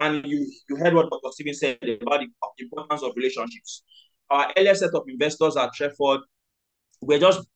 [0.00, 1.30] and you you heard what Dr.
[1.30, 3.84] Stephen said about the importance of relationships.
[4.28, 6.20] Our earliest set of investors are Treford.
[7.00, 7.46] We're just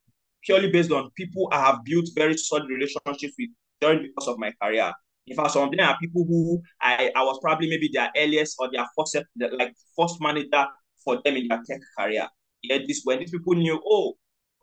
[0.47, 4.39] purely based on people I have built very solid relationships with during the course of
[4.39, 4.93] my career.
[5.27, 8.57] In fact, some of them are people who I, I was probably maybe their earliest
[8.59, 10.67] or their first like first manager
[11.05, 12.27] for them in their tech career.
[12.63, 14.15] Yeah, this when these people knew, oh,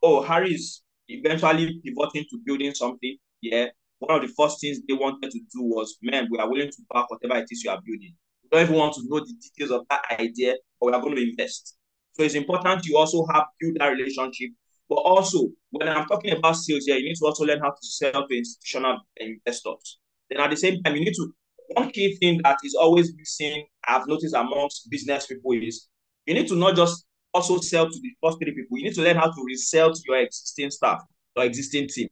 [0.03, 3.17] oh, Harry is eventually pivoting to building something.
[3.41, 3.67] Yeah,
[3.99, 6.81] one of the first things they wanted to do was, man, we are willing to
[6.93, 8.15] back whatever it is you are building.
[8.43, 11.15] We don't even want to know the details of that idea, but we are going
[11.15, 11.77] to invest.
[12.13, 14.51] So it's important you also have build that relationship.
[14.89, 17.77] But also, when I'm talking about sales here, you need to also learn how to
[17.81, 19.99] sell to institutional investors.
[20.29, 21.33] Then at the same time, you need to
[21.69, 25.87] one key thing that is always missing, I've noticed amongst business people is
[26.25, 28.77] you need to not just also sell to the first three people.
[28.77, 31.01] You need to learn how to resell to your existing staff,
[31.35, 32.07] your existing team.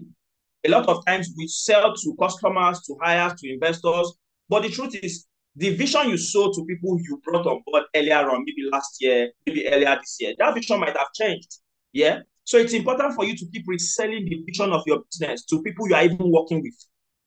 [0.65, 4.13] A lot of times we sell to customers, to hires, to investors,
[4.49, 8.29] but the truth is the vision you sold to people you brought on board earlier
[8.29, 11.59] on, maybe last year, maybe earlier this year, that vision might have changed.
[11.93, 12.19] Yeah.
[12.43, 15.89] So it's important for you to keep reselling the vision of your business to people
[15.89, 16.75] you are even working with.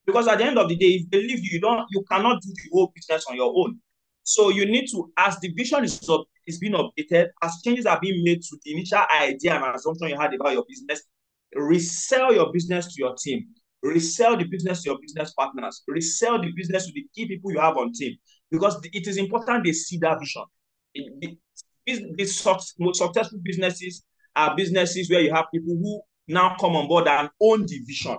[0.07, 2.41] Because at the end of the day, if they leave you, you don't you cannot
[2.43, 3.79] do the whole business on your own.
[4.23, 7.99] So you need to, as the vision is, up, is being updated, as changes are
[8.01, 11.03] being made to the initial idea and assumption you had about your business,
[11.55, 13.47] resell your business to your team,
[13.83, 17.59] resell the business to your business partners, resell the business to the key people you
[17.59, 18.17] have on team,
[18.51, 20.45] because it is important they see that vision.
[22.79, 24.05] Most successful businesses
[24.37, 28.19] are businesses where you have people who now come on board and own the vision.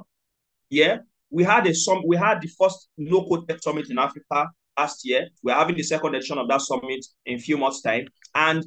[0.69, 0.99] Yeah,
[1.31, 5.05] we had a some we had the first no code tech summit in Africa last
[5.05, 5.27] year.
[5.41, 8.07] We're having the second edition of that summit in a few months' time.
[8.35, 8.65] And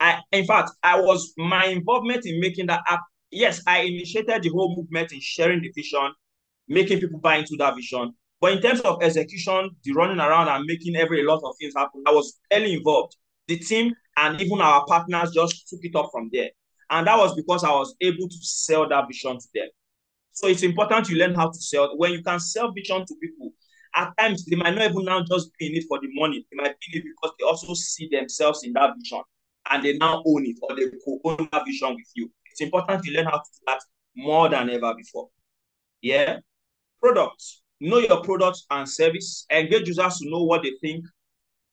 [0.00, 3.02] I in fact I was my involvement in making that app.
[3.30, 6.12] Yes, I initiated the whole movement in sharing the vision,
[6.68, 8.14] making people buy into that vision.
[8.40, 12.02] But in terms of execution, the running around and making every lot of things happen,
[12.06, 13.16] I was early involved.
[13.48, 16.50] The team and even our partners just took it up from there.
[16.90, 19.68] And that was because I was able to sell that vision to them.
[20.36, 21.96] So it's important you learn how to sell.
[21.96, 23.52] When you can sell vision to people,
[23.94, 26.46] at times they might not even now just be in it for the money.
[26.50, 29.22] They might be in it because they also see themselves in that vision
[29.70, 32.30] and they now own it or they co-own that vision with you.
[32.50, 33.80] It's important you learn how to do that
[34.14, 35.30] more than ever before.
[36.02, 36.40] Yeah.
[37.00, 37.62] Products.
[37.80, 39.46] Know your products and service.
[39.50, 41.02] Engage users to know what they think.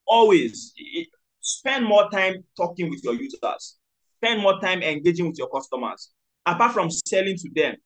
[0.06, 0.72] Always
[1.40, 3.76] spend more time talking with your users.
[4.16, 6.12] Spend more time engaging with your customers.
[6.46, 7.76] Apart from selling to them,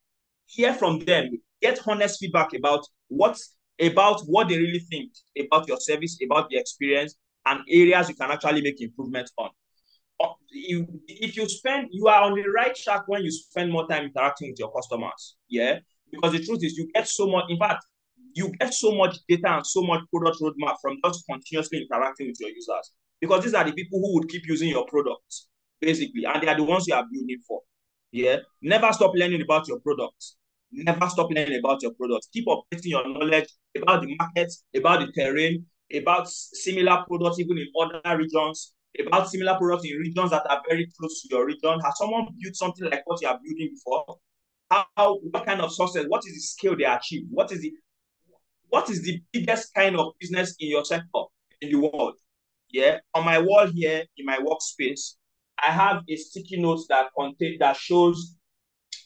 [0.49, 1.31] hear from them,
[1.63, 3.39] get honest feedback about what
[3.81, 7.15] about what they really think about your service, about the experience,
[7.47, 9.51] and areas you can actually make improvements on.
[10.21, 14.05] Uh, if you spend, you are on the right track when you spend more time
[14.05, 15.37] interacting with your customers.
[15.49, 15.79] Yeah,
[16.11, 17.45] because the truth is, you get so much.
[17.49, 17.85] In fact,
[18.35, 22.41] you get so much data and so much product roadmap from just continuously interacting with
[22.41, 22.93] your users.
[23.21, 25.49] Because these are the people who would keep using your products,
[25.81, 27.61] basically, and they are the ones you are building for.
[28.13, 28.37] Yeah.
[28.63, 30.37] Never stop learning about your products.
[30.73, 32.29] Never stop learning about your products.
[32.33, 37.67] Keep updating your knowledge about the market, about the terrain, about similar products even in
[37.81, 41.81] other regions, about similar products in regions that are very close to your region.
[41.85, 44.19] Has someone built something like what you are building before?
[44.71, 46.05] How what kind of success?
[46.09, 47.23] What is the scale they achieve?
[47.31, 47.73] What is the
[48.69, 51.23] what is the biggest kind of business in your sector
[51.63, 52.15] in the world?
[52.71, 55.15] Yeah, on my wall here in my workspace,
[55.63, 58.37] I have a sticky note that contain that shows,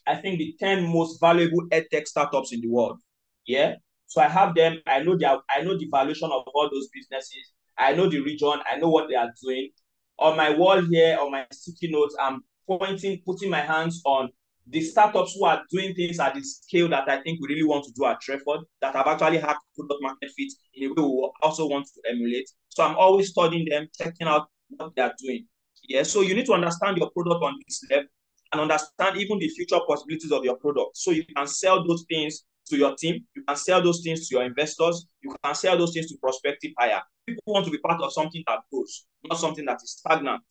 [0.06, 3.00] I think, the 10 most valuable edtech startups in the world.
[3.46, 3.76] Yeah.
[4.06, 4.78] So I have them.
[4.86, 7.52] I know the I know the valuation of all those businesses.
[7.78, 8.60] I know the region.
[8.70, 9.70] I know what they are doing.
[10.18, 14.28] On my wall here, on my sticky notes, I'm pointing, putting my hands on
[14.66, 17.84] the startups who are doing things at the scale that I think we really want
[17.84, 21.30] to do at Treford, that have actually had product market fit in a way we
[21.42, 22.48] also want to emulate.
[22.68, 25.46] So I'm always studying them, checking out what they are doing.
[25.84, 28.06] Yeah, so you need to understand your product on this level
[28.52, 30.96] and understand even the future possibilities of your product.
[30.96, 34.36] So you can sell those things to your team, you can sell those things to
[34.36, 37.00] your investors, you can sell those things to prospective buyer.
[37.26, 40.42] People want to be part of something that grows, not something that is stagnant.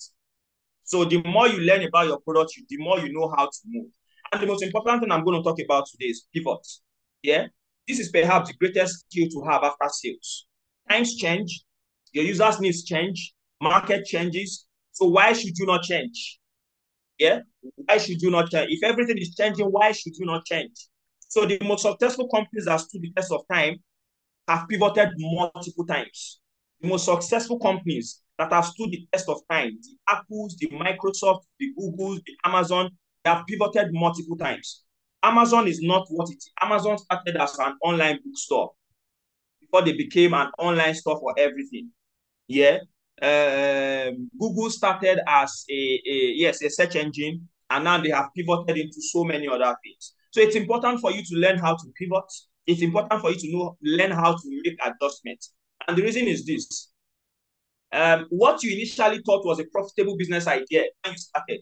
[0.84, 3.88] So the more you learn about your product, the more you know how to move.
[4.32, 6.66] And the most important thing I'm going to talk about today is pivot.
[7.22, 7.48] Yeah.
[7.88, 10.48] This is perhaps the greatest skill to have after sales.
[10.90, 11.64] Times change,
[12.14, 14.66] your users' needs change, market changes.
[15.02, 16.40] So why should you not change?
[17.20, 17.42] Yeah.
[17.76, 18.70] Why should you not change?
[18.72, 20.74] If everything is changing, why should you not change?
[21.28, 23.78] So the most successful companies that stood the test of time
[24.48, 26.40] have pivoted multiple times.
[26.82, 29.78] The most successful companies that have stood the test of time.
[29.82, 32.92] The Apples, the Microsoft, the Googles, the Amazon,
[33.24, 34.84] they have pivoted multiple times.
[35.24, 36.52] Amazon is not what it is.
[36.62, 38.72] Amazon started as an online bookstore
[39.62, 41.92] before they became an online store for everything.
[42.48, 42.80] Yeah.
[43.22, 48.78] Um, Google started as a, a yes, a search engine, and now they have pivoted
[48.78, 50.14] into so many other things.
[50.32, 52.24] So it's important for you to learn how to pivot.
[52.66, 55.54] It's important for you to know learn how to make adjustments.
[55.88, 56.90] And the reason is this.
[57.94, 61.60] Um, what you initially thought was a profitable business idea when you started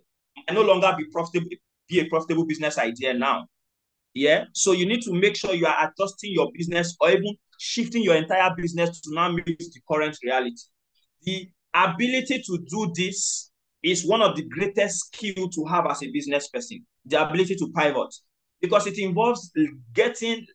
[0.47, 1.49] might no longer be profitable
[1.87, 3.47] be a profitable business idea now.
[4.13, 4.45] Yeah.
[4.53, 8.15] So you need to make sure you are adjusting your business or even shifting your
[8.15, 10.55] entire business to now meet the current reality.
[11.23, 13.51] The ability to do this
[13.83, 16.85] is one of the greatest skill to have as a business person.
[17.05, 18.13] The ability to pivot
[18.61, 19.51] because it involves
[19.93, 20.45] getting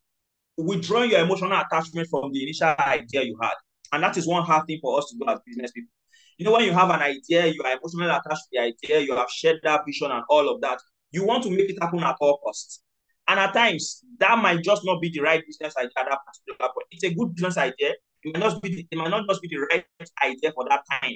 [0.56, 3.54] withdrawing your emotional attachment from the initial idea you had.
[3.92, 5.90] And that is one hard thing for us to do as business people.
[6.38, 9.14] You know, when you have an idea, you are emotionally attached to the idea, you
[9.14, 10.78] have shared that vision and all of that,
[11.12, 12.82] you want to make it happen at all costs.
[13.28, 16.72] And at times, that might just not be the right business idea at that particular
[16.74, 16.86] point.
[16.90, 17.92] It's a good business idea.
[18.24, 19.84] It might not be the, it might not just be the right
[20.24, 21.14] idea for that time.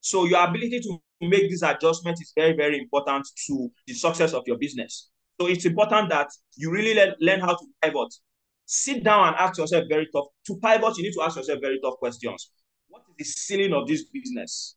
[0.00, 4.44] So your ability to make this adjustment is very, very important to the success of
[4.46, 5.10] your business.
[5.40, 8.14] So it's important that you really learn, learn how to pivot.
[8.64, 10.26] Sit down and ask yourself very tough.
[10.46, 12.50] To pivot, you need to ask yourself very tough questions.
[12.88, 14.76] What is the ceiling of this business?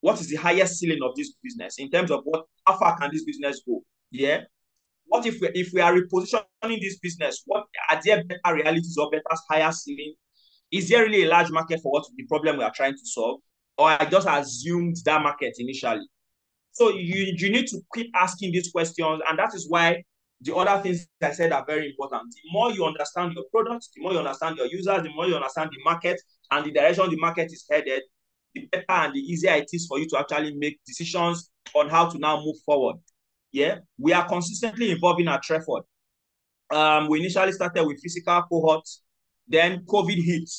[0.00, 3.10] What is the highest ceiling of this business in terms of what how far can
[3.12, 3.82] this business go?
[4.10, 4.42] Yeah.
[5.06, 7.42] What if we if we are repositioning this business?
[7.46, 10.14] What are there better realities or better higher ceiling?
[10.72, 13.40] Is there really a large market for what the problem we are trying to solve?
[13.78, 16.06] Or I just assumed that market initially.
[16.72, 20.02] So you, you need to keep asking these questions, and that is why
[20.40, 22.34] the other things I said are very important.
[22.34, 25.34] The more you understand your products, the more you understand your users, the more you
[25.36, 28.02] understand the market and the direction the market is headed,
[28.54, 32.08] the better and the easier it is for you to actually make decisions on how
[32.08, 32.96] to now move forward.
[33.52, 35.82] Yeah, we are consistently evolving at Treford.
[36.70, 39.02] Um, we initially started with physical cohorts,
[39.48, 40.50] then COVID hit.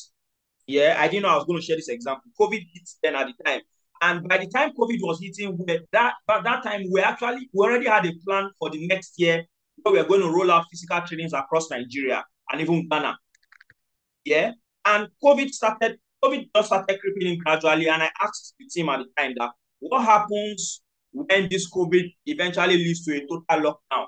[0.65, 2.29] Yeah, I didn't know I was going to share this example.
[2.39, 3.61] COVID hit then at the time.
[4.01, 7.65] And by the time COVID was hitting, we that by that time we actually we
[7.65, 9.43] already had a plan for the next year
[9.81, 13.17] where we are going to roll out physical trainings across Nigeria and even Ghana.
[14.23, 14.51] Yeah,
[14.85, 15.97] and COVID started.
[16.23, 19.51] COVID just started creeping in gradually, and I asked the team at the time that
[19.79, 20.81] what happens
[21.11, 24.05] when this COVID eventually leads to a total lockdown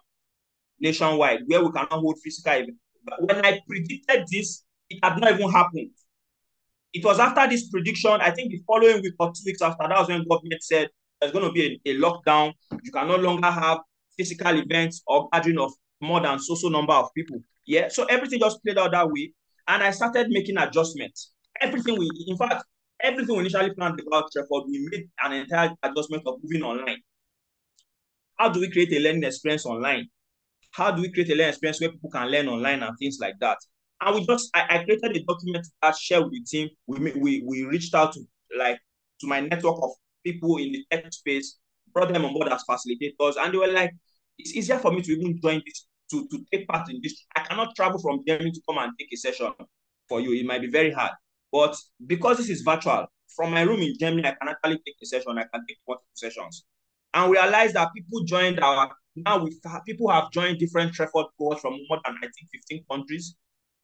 [0.80, 2.80] nationwide, where we cannot hold physical events.
[3.04, 5.92] But when I predicted this, it had not even happened.
[6.94, 9.98] It was after this prediction, I think the following week or two weeks after, that
[9.98, 12.54] was when government said there's going to be a, a lockdown.
[12.84, 13.80] You can no longer have
[14.18, 15.72] physical events or gathering of
[16.02, 17.38] more than so so number of people.
[17.66, 19.34] Yeah, so everything just played out that way,
[19.68, 21.32] and I started making adjustments.
[21.62, 22.64] Everything we, in fact,
[23.02, 26.98] everything we initially planned about Treford, we made an entire adjustment of moving online.
[28.38, 30.08] How do we create a learning experience online?
[30.72, 33.36] How do we create a learning experience where people can learn online and things like
[33.40, 33.58] that?
[34.02, 36.70] And we just, I, I created a document that share with the team.
[36.88, 38.22] We, we, we reached out to
[38.58, 38.80] like
[39.20, 39.92] to my network of
[40.26, 41.58] people in the tech space,
[41.94, 43.92] brought them on board as facilitators, and they were like,
[44.38, 47.26] it's easier for me to even join this, to, to take part in this.
[47.36, 49.52] I cannot travel from Germany to come and take a session
[50.08, 50.34] for you.
[50.34, 51.12] It might be very hard.
[51.52, 51.76] But
[52.06, 55.38] because this is virtual, from my room in Germany, I can actually take a session.
[55.38, 56.64] I can take multiple sessions.
[57.14, 61.62] And we realized that people joined our, now we people have joined different Treford cohorts
[61.62, 63.36] from more than, I think, 15 countries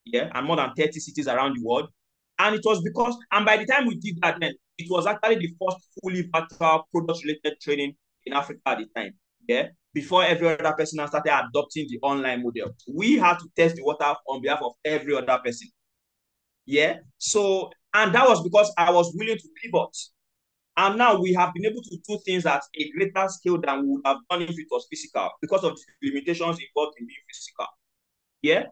[0.05, 1.89] yeah, and more than 30 cities around the world.
[2.37, 5.35] And it was because, and by the time we did that, then it was actually
[5.35, 7.95] the first fully virtual product related training
[8.25, 9.13] in Africa at the time.
[9.47, 13.83] Yeah, before every other person started adopting the online model, we had to test the
[13.83, 15.69] water on behalf of every other person.
[16.65, 19.97] Yeah, so and that was because I was willing to pivot.
[20.77, 23.87] And now we have been able to do things at a greater scale than we
[23.93, 27.67] would have done if it was physical because of the limitations involved in being physical.
[28.41, 28.63] Yeah.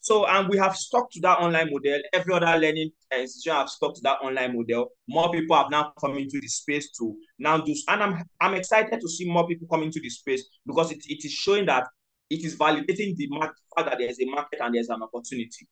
[0.00, 2.00] So, and we have stuck to that online model.
[2.12, 4.92] Every other learning institution have stuck to that online model.
[5.08, 9.00] More people have now come into the space to now do, and I'm I'm excited
[9.00, 11.84] to see more people come into the space because it, it is showing that
[12.30, 15.66] it is validating the fact that there's a market and there's an opportunity.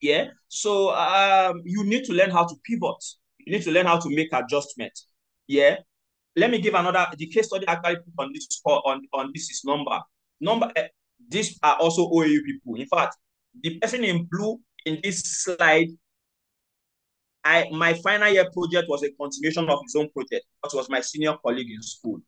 [0.00, 0.28] Yeah.
[0.48, 3.04] So um, you need to learn how to pivot.
[3.38, 5.08] You need to learn how to make adjustments.
[5.46, 5.76] Yeah.
[6.36, 7.06] Let me give another.
[7.16, 10.02] The case study actually put on this on on this is Nomba
[10.42, 10.70] Nomba.
[10.76, 10.88] Uh,
[11.28, 12.74] these are also OAU people.
[12.76, 13.16] In fact,
[13.62, 15.88] the person in blue in this slide,
[17.44, 21.00] I my final year project was a continuation of his own project, but was my
[21.00, 22.20] senior colleague in school.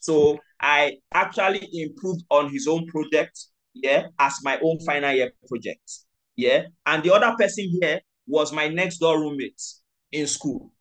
[0.00, 3.38] So I actually improved on his own project,
[3.72, 5.90] yeah, as my own final year project.
[6.36, 6.64] Yeah.
[6.84, 9.60] And the other person here was my next door roommate
[10.12, 10.72] in school.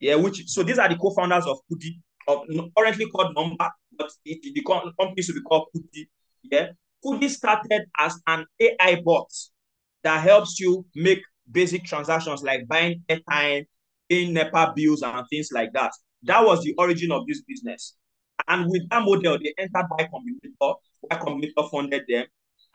[0.00, 4.54] Yeah, which so these are the co-founders of Kudi, of currently called Nomba, but it,
[4.54, 6.06] the company should be called Kudi.
[6.42, 6.68] Yeah,
[7.04, 9.30] Kudi started as an AI bot
[10.02, 13.66] that helps you make basic transactions like buying airtime,
[14.08, 15.92] paying NEPA bills, and things like that.
[16.22, 17.96] That was the origin of this business.
[18.48, 20.74] And with that model, they entered Y Combinator.
[21.02, 22.26] Y Combinator funded them.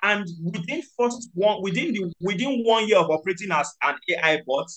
[0.01, 4.67] And within first one, within the within one year of operating as an AI bot,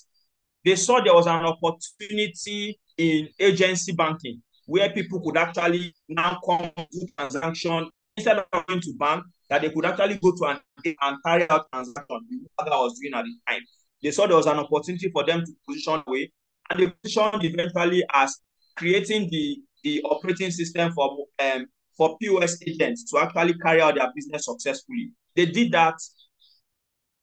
[0.65, 6.71] they saw there was an opportunity in agency banking where people could actually now come
[6.91, 11.17] do transaction instead of going to bank, that they could actually go to an and
[11.25, 12.45] carry out transaction.
[12.55, 13.61] What I was doing at the time.
[14.01, 16.31] They saw there was an opportunity for them to position away,
[16.69, 18.37] and they positioned eventually as
[18.75, 24.11] creating the, the operating system for um, for POS agents to actually carry out their
[24.15, 25.11] business successfully.
[25.35, 25.95] They did that.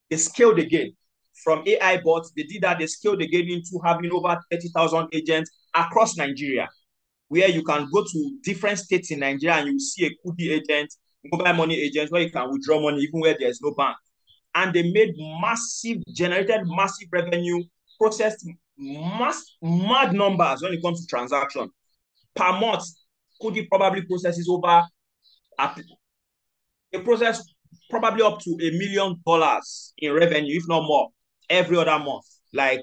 [0.08, 0.92] They scaled again
[1.42, 2.32] from AI bots.
[2.36, 2.78] They did that.
[2.78, 6.68] They scaled again into having over 30,000 agents across Nigeria,
[7.28, 10.94] where you can go to different states in Nigeria and you see a Kudi agent,
[11.24, 13.96] mobile money agents where you can withdraw money even where there's no bank.
[14.54, 17.62] And they made massive, generated massive revenue,
[18.00, 21.70] processed mass, mad numbers when it comes to transaction.
[22.34, 22.84] Per month,
[23.40, 24.82] Kudi probably processes over,
[25.58, 27.44] a process
[27.88, 31.08] probably up to a million dollars in revenue, if not more,
[31.48, 32.24] every other month.
[32.52, 32.82] Like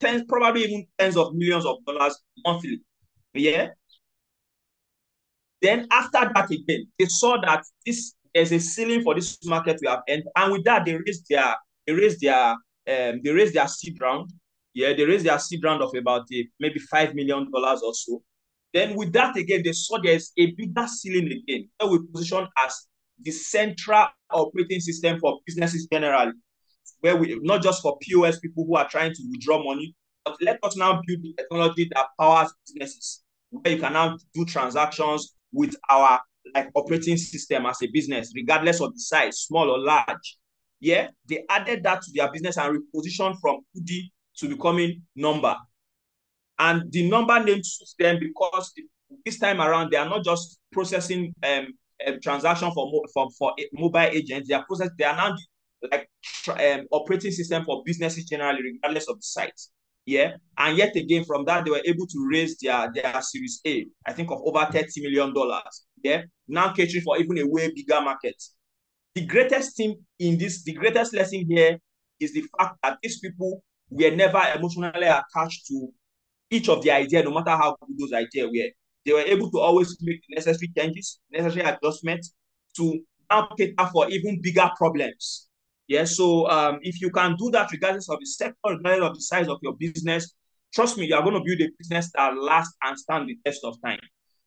[0.00, 2.80] tens, probably even tens of millions of dollars monthly.
[3.34, 3.68] Yeah.
[5.62, 9.88] Then after that again, they saw that this there's a ceiling for this market we
[9.88, 11.54] have entered, and with that they raised their
[11.86, 14.30] they raised their um they raised their seed round.
[14.72, 18.22] Yeah, they raised their seed round of about a, maybe five million dollars or so.
[18.72, 22.86] Then with that again, they saw there's a bigger ceiling again, where we position as
[23.20, 26.32] the central operating system for businesses generally,
[27.00, 29.94] where we not just for POS people who are trying to withdraw money,
[30.24, 34.44] but let us now build the technology that powers businesses, where you can now do
[34.44, 36.20] transactions with our
[36.54, 40.38] like operating system as a business, regardless of the size, small or large.
[40.80, 45.56] Yeah, they added that to their business and repositioned from Kudi to becoming Nomba.
[46.58, 48.72] And the Nomba name suits them because
[49.24, 51.68] this time around, they are not just processing um,
[52.04, 54.48] a transaction for, for, for mobile agents.
[54.48, 55.36] They are processing, they are now
[55.90, 56.08] like
[56.48, 59.70] um, operating system for businesses generally, regardless of the size.
[60.06, 60.32] Yeah.
[60.58, 64.12] And yet again, from that, they were able to raise their, their Series A, I
[64.12, 65.34] think of over $30 million.
[66.02, 66.22] Yeah.
[66.48, 68.42] Now catering for even a way bigger market.
[69.14, 71.78] The greatest thing in this, the greatest lesson here
[72.18, 75.88] is the fact that these people were never emotionally attached to
[76.50, 78.70] each of the idea, no matter how good those ideas were.
[79.06, 82.34] They were able to always make necessary changes, necessary adjustments
[82.76, 85.48] to now cater for even bigger problems.
[85.90, 89.22] Yeah, so um, if you can do that regardless of the sector, regardless of the
[89.22, 90.36] size of your business,
[90.72, 93.64] trust me, you are going to build a business that lasts and stand the test
[93.64, 93.98] of time.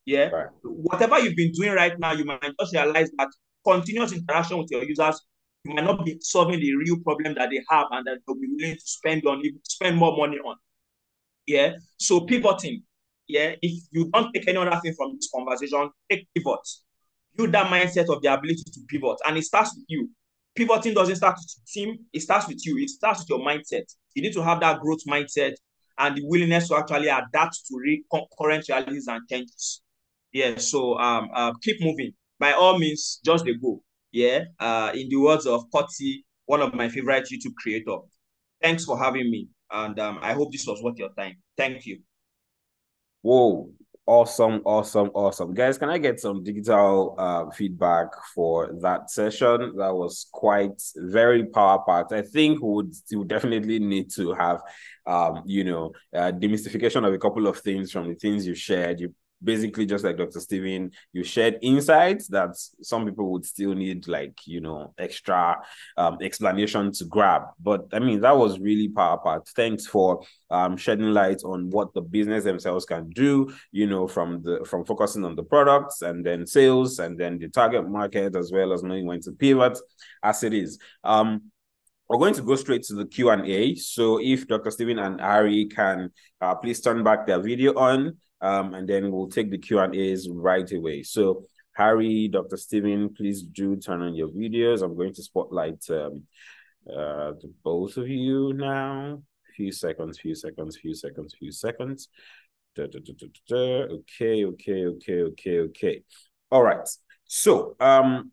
[0.06, 0.48] Yeah, right.
[0.64, 3.28] whatever you've been doing right now, you might just realize that
[3.66, 5.20] continuous interaction with your users
[5.66, 8.48] you might not be solving the real problem that they have and that they'll be
[8.50, 10.56] willing to spend on spend more money on.
[11.46, 11.74] Yeah.
[11.98, 12.84] So pivoting.
[13.28, 13.56] Yeah.
[13.62, 16.60] If you don't take any other thing from this conversation, take pivot.
[17.36, 19.18] Build that mindset of the ability to pivot.
[19.28, 20.10] And it starts with you.
[20.56, 22.78] Pivoting doesn't start with team, it starts with you.
[22.78, 23.86] It starts with your mindset.
[24.14, 25.54] You need to have that growth mindset
[25.98, 28.04] and the willingness to actually adapt to re-
[28.40, 29.82] current realities and changes.
[30.32, 30.58] Yeah.
[30.58, 32.14] So um uh, keep moving.
[32.40, 33.82] By all means, just the go.
[34.12, 34.46] Yeah.
[34.60, 37.98] Uh, in the words of Kotzi, one of my favorite YouTube creator.
[38.62, 39.48] Thanks for having me.
[39.72, 41.36] And um, I hope this was worth your time.
[41.58, 42.00] Thank you.
[43.22, 43.72] Whoa.
[44.06, 45.54] Awesome, awesome, awesome.
[45.54, 49.78] Guys, can I get some digital uh, feedback for that session?
[49.78, 52.12] That was quite very power packed.
[52.12, 54.60] I think we would still definitely need to have,
[55.08, 59.00] um, you know, uh, demystification of a couple of things from the things you shared.
[59.00, 59.14] You
[59.44, 60.40] basically just like Dr.
[60.40, 65.58] Stephen, you shared insights that some people would still need like, you know, extra
[65.98, 67.44] um, explanation to grab.
[67.60, 69.50] But I mean, that was really power packed.
[69.50, 74.42] Thanks for um, shedding light on what the business themselves can do, you know, from
[74.42, 78.52] the from focusing on the products and then sales and then the target market as
[78.52, 79.78] well as knowing when to pivot
[80.24, 80.80] as it is.
[81.04, 81.52] Um,
[82.10, 83.76] we're going to go straight to the Q&A.
[83.76, 84.72] So if Dr.
[84.72, 89.30] Stephen and Harry can uh, please turn back their video on um, and then we'll
[89.30, 91.02] take the Q and A's right away.
[91.02, 92.58] So Harry, Dr.
[92.58, 94.84] Stephen, please do turn on your videos.
[94.84, 96.24] I'm going to spotlight um,
[96.94, 97.32] uh,
[97.64, 99.24] both of you now.
[99.56, 102.10] Few seconds, few seconds, few seconds, few seconds.
[102.76, 103.00] Da, da,
[103.48, 106.04] da, okay, okay, okay, okay, okay.
[106.52, 106.88] All right.
[107.26, 108.32] So, um,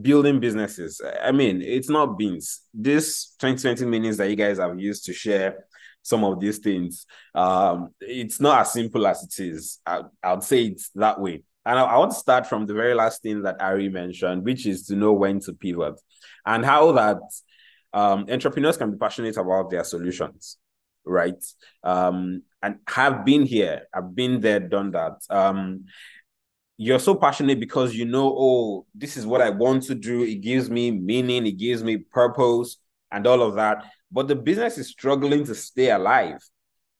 [0.00, 1.00] building businesses.
[1.22, 2.62] I mean, it's not beans.
[2.72, 5.66] This 2020 minutes that you guys have used to share
[6.06, 7.04] some of these things.
[7.34, 9.80] Um, it's not as simple as it is.
[9.84, 11.42] I, I would say it's that way.
[11.64, 14.66] And I, I, want to start from the very last thing that Harry mentioned, which
[14.66, 16.00] is to know when to pivot
[16.44, 17.18] and how that
[17.92, 20.58] um, entrepreneurs can be passionate about their solutions,
[21.04, 21.44] right?
[21.82, 25.14] Um, and have been here, I've been there, done that.
[25.28, 25.86] Um,
[26.76, 30.22] you're so passionate because you know, oh, this is what I want to do.
[30.22, 32.76] It gives me meaning, it gives me purpose,
[33.10, 33.84] and all of that.
[34.10, 36.38] But the business is struggling to stay alive,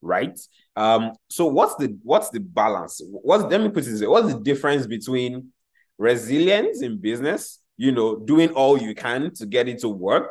[0.02, 0.38] right?
[0.74, 3.00] Um, so what's the what's the balance?
[3.04, 5.52] What's let me put it this way, what's the difference between
[5.98, 10.30] resilience in business, you know, doing all you can to get it to work,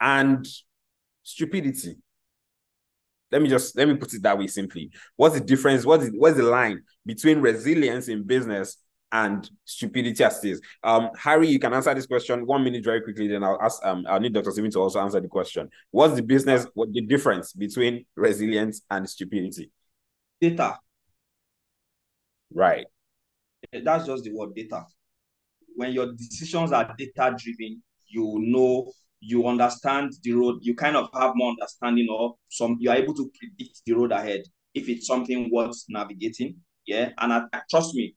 [0.00, 0.46] and
[1.22, 1.96] stupidity?
[3.34, 4.92] let me just let me put it that way simply.
[5.16, 5.84] What's the difference?
[5.84, 8.76] What is what's the line between resilience in business
[9.12, 10.60] and stupidity as it is?
[10.82, 13.28] Um, Harry, you can answer this question one minute very quickly.
[13.28, 13.84] Then I'll ask.
[13.84, 14.50] Um, I'll need Dr.
[14.50, 15.68] Stephen to also answer the question.
[15.90, 16.66] What's the business?
[16.74, 19.70] What the difference between resilience and stupidity?
[20.40, 20.78] Data.
[22.52, 22.86] Right.
[23.72, 24.84] That's just the word data.
[25.76, 31.08] When your decisions are data driven, you know you understand the road, you kind of
[31.14, 34.42] have more understanding of some you are able to predict the road ahead
[34.74, 36.56] if it's something worth navigating.
[36.86, 37.10] Yeah.
[37.18, 38.14] And I, trust me,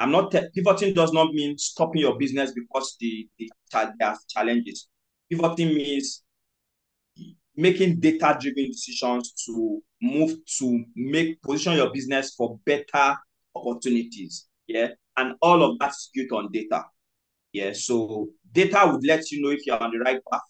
[0.00, 4.88] I'm not pivoting does not mean stopping your business because the, the there are challenges.
[5.30, 6.22] Pivoting means
[7.56, 13.16] making data driven decisions to move to make position your business for better
[13.54, 14.46] opportunities.
[14.68, 14.88] Yeah.
[15.16, 16.84] And all of that is built on data.
[17.52, 20.42] Yeah, so data would let you know if you're on the right path,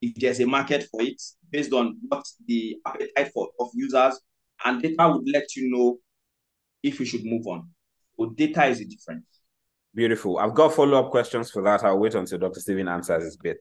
[0.00, 1.20] if there's a market for it
[1.50, 4.18] based on what the appetite for of users,
[4.64, 5.98] and data would let you know
[6.82, 7.68] if you should move on.
[8.22, 9.24] So data is a difference.
[9.94, 10.38] Beautiful.
[10.38, 11.82] I've got follow-up questions for that.
[11.84, 12.60] I'll wait until Dr.
[12.60, 13.58] Stephen answers his bit.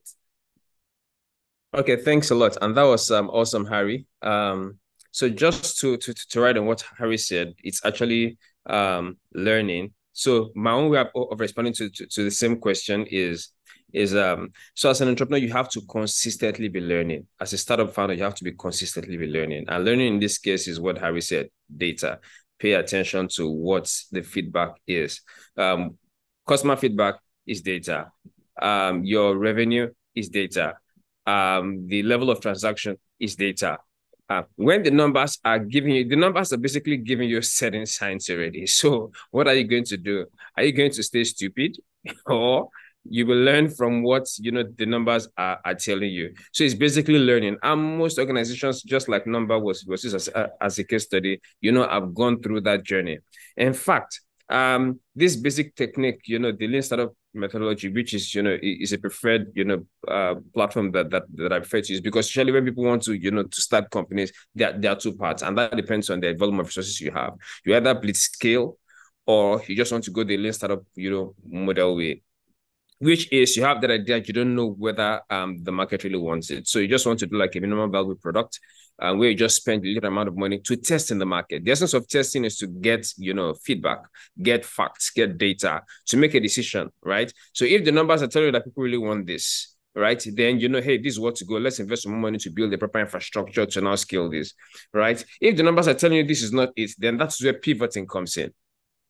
[1.73, 2.57] Okay, thanks a lot.
[2.61, 4.05] And that was um, awesome, Harry.
[4.21, 4.77] Um,
[5.11, 10.51] so just to, to to write on what Harry said, it's actually um, learning so
[10.55, 13.49] my own way of, responding to, to, to the same question is
[13.93, 17.93] is um so as an entrepreneur you have to consistently be learning as a startup
[17.93, 20.97] founder you have to be consistently be learning and learning in this case is what
[20.97, 22.19] harry said data
[22.61, 25.21] pay attention to what the feedback is
[25.57, 25.97] um
[26.47, 27.15] customer feedback
[27.47, 28.11] is data
[28.61, 30.73] um your revenue is data
[31.25, 33.77] um the level of transaction is data
[34.31, 38.29] uh, when the numbers are giving you, the numbers are basically giving you certain signs
[38.29, 38.65] already.
[38.79, 40.25] So what are you going to do?
[40.55, 41.75] Are you going to stay stupid
[42.25, 42.69] or
[43.09, 46.33] you will learn from what you know the numbers are, are telling you.
[46.53, 47.57] So it's basically learning.
[47.63, 50.29] And most organizations just like Nomba was was as,
[50.61, 53.19] as a case study you know i've gone through that journey.
[53.57, 58.41] In fact um this basic technique you know the lean startup methodology, which is you
[58.43, 62.01] know is a preferred you know uh, platform that that that I prefer to use
[62.01, 65.15] because usually when people want to you know to start companies, there there are two
[65.15, 67.33] parts, and that depends on the volume of resources you have.
[67.65, 68.77] You either blitz scale,
[69.25, 72.21] or you just want to go the lean startup you know model way
[73.01, 76.51] which is you have that idea you don't know whether um the market really wants
[76.51, 76.67] it.
[76.67, 78.59] So you just want to do like a minimum value product
[78.99, 81.65] uh, where you just spend a little amount of money to test in the market.
[81.65, 84.03] The essence of testing is to get you know feedback
[84.41, 87.33] get facts get data to make a decision right?
[87.53, 90.69] So if the numbers are telling you that people really want this right then you
[90.69, 91.55] know hey this is what to go.
[91.55, 94.53] Let's invest some money to build the proper infrastructure to now scale this
[94.93, 95.23] right?
[95.41, 98.37] If the numbers are telling you this is not it then that's where pivoting comes
[98.37, 98.53] in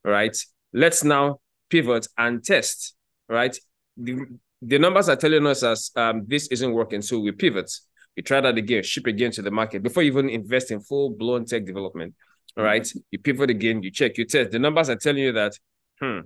[0.06, 0.38] right?
[0.72, 2.96] Let's now pivot and test
[3.28, 3.58] right
[3.98, 4.26] the,
[4.62, 7.72] the numbers are telling us as um, this isn't working, so we pivot.
[8.16, 11.12] We try that again, ship again to the market before you even invest in full
[11.12, 12.14] blown tech development.
[12.58, 14.52] All right, you pivot again, you check, you test.
[14.52, 15.54] The numbers are telling you that,
[16.00, 16.20] hmm,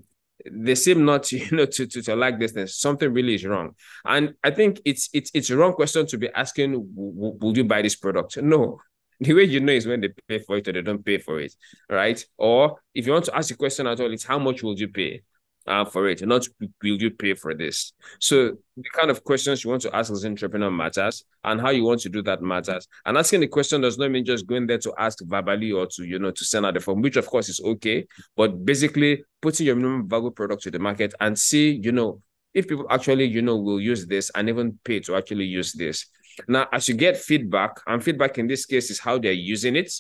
[0.51, 2.51] they seem not you know to, to, to like this.
[2.51, 2.67] thing.
[2.67, 6.29] Something really is wrong, and I think it's it's it's a wrong question to be
[6.33, 6.89] asking.
[6.95, 8.37] Will you buy this product?
[8.37, 8.79] No,
[9.19, 11.39] the way you know is when they pay for it or they don't pay for
[11.39, 11.53] it,
[11.89, 12.23] right?
[12.37, 14.87] Or if you want to ask a question at all, it's how much will you
[14.87, 15.21] pay?
[15.67, 16.47] Uh, for it, not
[16.83, 17.93] will you pay for this?
[18.19, 21.69] So the kind of questions you want to ask as an entrepreneur matters, and how
[21.69, 22.87] you want to do that matters.
[23.05, 26.05] And asking the question does not mean just going there to ask verbally or to
[26.05, 28.05] you know to send out the form, which of course is okay,
[28.35, 32.21] but basically putting your minimum value product to the market and see you know
[32.53, 36.05] if people actually you know will use this and even pay to actually use this.
[36.47, 39.91] Now, as you get feedback, and feedback in this case is how they're using it,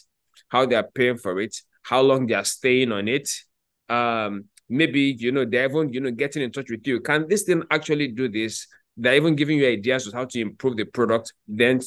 [0.49, 3.29] how they are paying for it, how long they are staying on it.
[3.87, 6.99] Um, maybe you know they're even you know getting in touch with you.
[6.99, 8.67] Can this thing actually do this?
[8.97, 11.81] They're even giving you ideas of how to improve the product then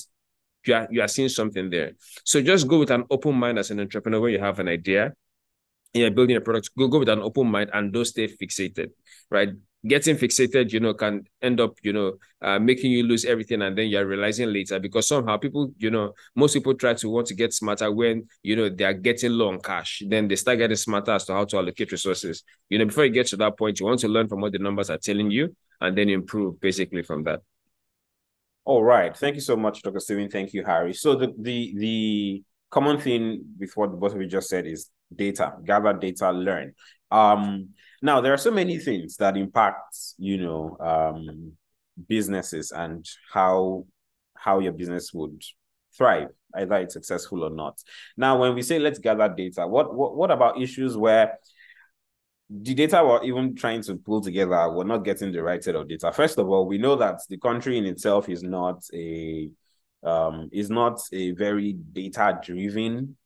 [0.66, 1.92] you are, you are seeing something there.
[2.24, 5.14] So just go with an open mind as an entrepreneur when you have an idea.
[5.94, 6.70] You're building a product.
[6.76, 8.90] Go go with an open mind and don't stay fixated
[9.30, 9.48] right
[9.88, 13.62] getting fixated, you know, can end up, you know, uh, making you lose everything.
[13.62, 17.26] And then you're realizing later because somehow people, you know, most people try to want
[17.28, 20.02] to get smarter when, you know, they are getting low on cash.
[20.06, 22.44] Then they start getting smarter as to how to allocate resources.
[22.68, 24.58] You know, before you get to that point, you want to learn from what the
[24.58, 27.40] numbers are telling you and then improve basically from that.
[28.64, 29.16] All right.
[29.16, 29.98] Thank you so much, Dr.
[29.98, 30.28] Stephen.
[30.28, 30.92] Thank you, Harry.
[30.92, 35.54] So the the the common thing with what both of you just said is data,
[35.64, 36.74] gather data, learn.
[37.10, 37.70] Um,
[38.02, 41.52] now there are so many things that impact, you know, um,
[42.06, 43.86] businesses and how
[44.34, 45.42] how your business would
[45.96, 47.82] thrive, either it's successful or not.
[48.16, 51.38] Now, when we say let's gather data, what what, what about issues where
[52.50, 55.88] the data we're even trying to pull together, we're not getting the right set of
[55.88, 56.12] data.
[56.12, 59.50] First of all, we know that the country in itself is not a
[60.04, 63.16] um, is not a very data driven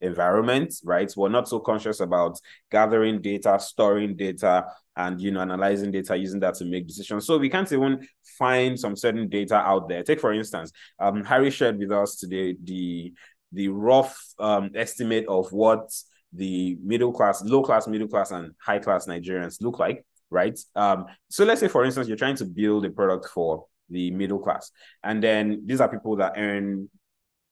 [0.00, 1.12] environment, right?
[1.16, 2.38] We're not so conscious about
[2.70, 4.66] gathering data, storing data,
[4.96, 7.26] and you know, analyzing data, using that to make decisions.
[7.26, 8.06] So we can't even
[8.38, 10.02] find some certain data out there.
[10.02, 13.12] Take for instance, um, Harry shared with us today the
[13.52, 15.90] the rough um, estimate of what
[16.32, 20.58] the middle class, low class, middle class, and high class Nigerians look like, right?
[20.76, 24.38] Um, so let's say, for instance, you're trying to build a product for the middle
[24.38, 24.70] class,
[25.02, 26.88] and then these are people that earn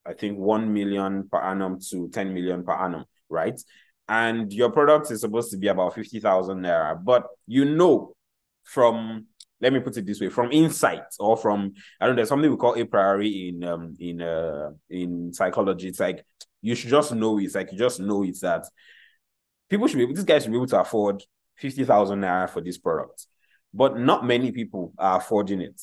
[0.08, 3.60] I think 1 million per annum to 10 million per annum, right?
[4.08, 6.98] And your product is supposed to be about 50,000 naira.
[7.02, 8.14] But you know
[8.64, 9.26] from
[9.60, 12.50] let me put it this way from insight or from i don't know there's something
[12.50, 15.88] we call a priori in um in uh in psychology.
[15.88, 16.24] It's like
[16.60, 18.64] you should just know it's like you just know it's that
[19.68, 21.22] people should be able, this guy should be able to afford
[21.56, 23.26] 50,000 naira for this product.
[23.74, 25.80] But not many people are affording it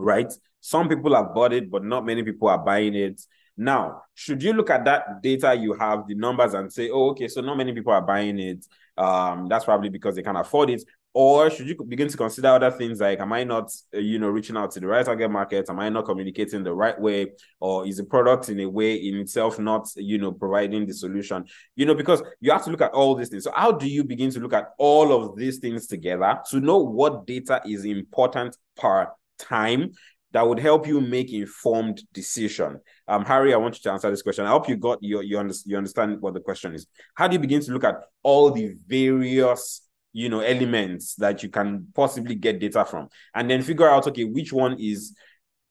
[0.00, 3.20] right some people have bought it but not many people are buying it
[3.60, 7.28] now, should you look at that data you have, the numbers, and say, oh, okay,
[7.28, 8.64] so not many people are buying it.
[8.96, 10.82] Um, that's probably because they can't afford it.
[11.12, 14.28] Or should you begin to consider other things like, am I not, uh, you know,
[14.28, 15.68] reaching out to the right target market?
[15.68, 17.32] Am I not communicating the right way?
[17.60, 21.44] Or is the product in a way in itself not, you know, providing the solution?
[21.76, 23.44] You know, because you have to look at all these things.
[23.44, 26.78] So how do you begin to look at all of these things together to know
[26.78, 29.08] what data is important per
[29.40, 29.90] time
[30.32, 32.80] that would help you make informed decision.
[33.08, 34.46] Um, Harry, I want you to answer this question.
[34.46, 36.86] I hope you got your you, under, you understand what the question is.
[37.14, 39.82] How do you begin to look at all the various
[40.12, 44.24] you know elements that you can possibly get data from, and then figure out okay
[44.24, 45.14] which one is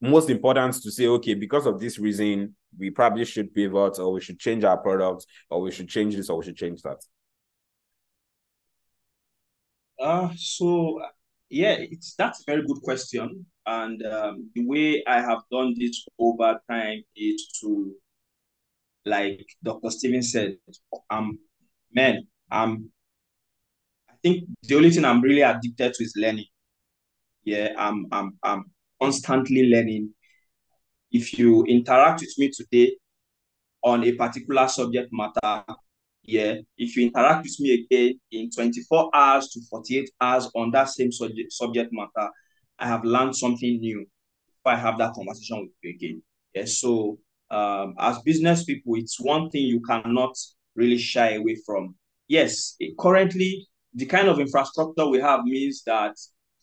[0.01, 4.21] most important to say okay because of this reason we probably should pivot or we
[4.21, 6.97] should change our product or we should change this or we should change that.
[10.01, 11.01] Uh so
[11.49, 13.45] yeah, it's that's a very good question.
[13.65, 17.93] And um, the way I have done this over time is to,
[19.05, 19.89] like Dr.
[19.89, 20.57] Stephen said,
[21.09, 21.39] um,
[21.93, 22.89] man, I'm,
[24.09, 26.45] I think the only thing I'm really addicted to is learning.
[27.43, 28.65] Yeah, I'm, I'm, I'm
[29.01, 30.13] constantly learning.
[31.11, 32.95] If you interact with me today
[33.83, 35.63] on a particular subject matter,
[36.29, 40.89] yeah, if you interact with me again in 24 hours to 48 hours on that
[40.89, 42.29] same subject, subject matter,
[42.77, 46.23] I have learned something new if I have that conversation with you again.
[46.53, 47.17] Yes, so
[47.49, 50.35] um, as business people, it's one thing you cannot
[50.75, 51.95] really shy away from.
[52.27, 56.15] Yes, currently the kind of infrastructure we have means that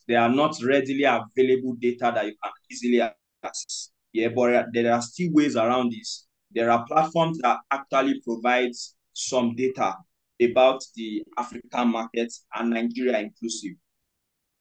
[0.07, 3.01] there are not readily available data that you can easily
[3.45, 3.91] access.
[4.13, 6.27] Yeah, but there are still ways around this.
[6.53, 9.95] There are platforms that actually provides some data
[10.43, 13.73] about the African market and Nigeria inclusive.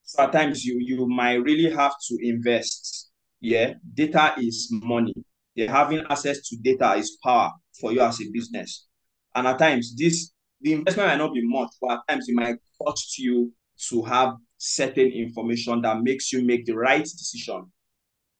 [0.03, 3.11] So at times you you might really have to invest.
[3.41, 5.13] Yeah, data is money.
[5.55, 8.87] Yeah, having access to data is power for you as a business.
[9.35, 10.31] And at times this
[10.61, 13.51] the investment might not be much, but at times it might cost you
[13.89, 17.65] to have certain information that makes you make the right decision.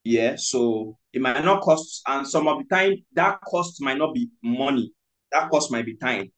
[0.05, 4.13] Yeah, so it might not cost, and some of the time that cost might not
[4.13, 4.93] be money,
[5.35, 6.31] that cost might be time.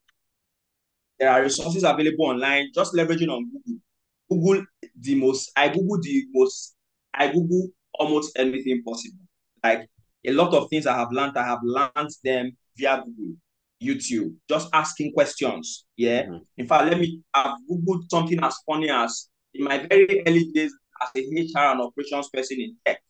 [1.20, 3.82] There are resources available online, just leveraging on Google.
[4.30, 4.66] Google
[5.00, 6.76] the most, I Google the most,
[7.14, 9.20] I Google almost anything possible.
[9.64, 9.88] Like
[10.26, 13.36] a lot of things I have learned, I have learned them via Google,
[13.82, 15.86] YouTube, just asking questions.
[15.95, 16.24] Yeah.
[16.24, 16.38] Mm-hmm.
[16.58, 20.74] In fact, let me, I've Googled something as funny as in my very early days
[21.02, 23.02] as a HR and operations person in tech.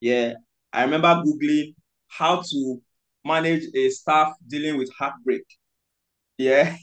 [0.00, 0.34] Yeah.
[0.72, 1.74] I remember Googling
[2.08, 2.82] how to
[3.24, 5.44] manage a staff dealing with heartbreak.
[6.38, 6.74] Yeah,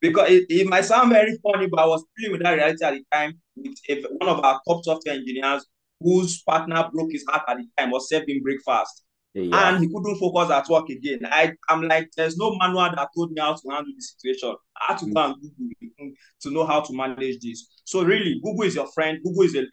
[0.00, 2.92] because it, it might sound very funny, but I was dealing with that reality at
[2.92, 5.66] the time with a, one of our top software engineers
[6.00, 9.04] whose partner broke his heart at the time was serving breakfast.
[9.32, 9.68] Yeah.
[9.68, 11.20] And he couldn't focus at work again.
[11.24, 14.54] I, I'm like, there's no manual that told me how to handle the situation.
[14.80, 17.68] I had to go and Google to know how to manage this.
[17.84, 19.18] So really, Google is your friend.
[19.24, 19.64] Google is a,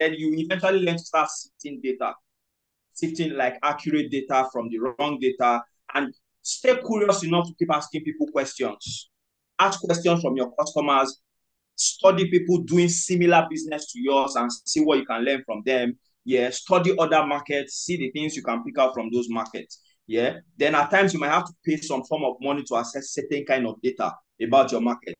[0.00, 2.12] and you eventually learn to start sifting data,
[2.92, 5.62] sifting like accurate data from the wrong data,
[5.94, 9.10] and stay curious enough to keep asking people questions.
[9.58, 11.20] Ask questions from your customers.
[11.74, 15.96] Study people doing similar business to yours and see what you can learn from them
[16.24, 19.80] yeah, study other markets, see the things you can pick out from those markets.
[20.06, 20.38] Yeah.
[20.56, 23.44] Then at times you might have to pay some form of money to access certain
[23.44, 25.14] kind of data about your market.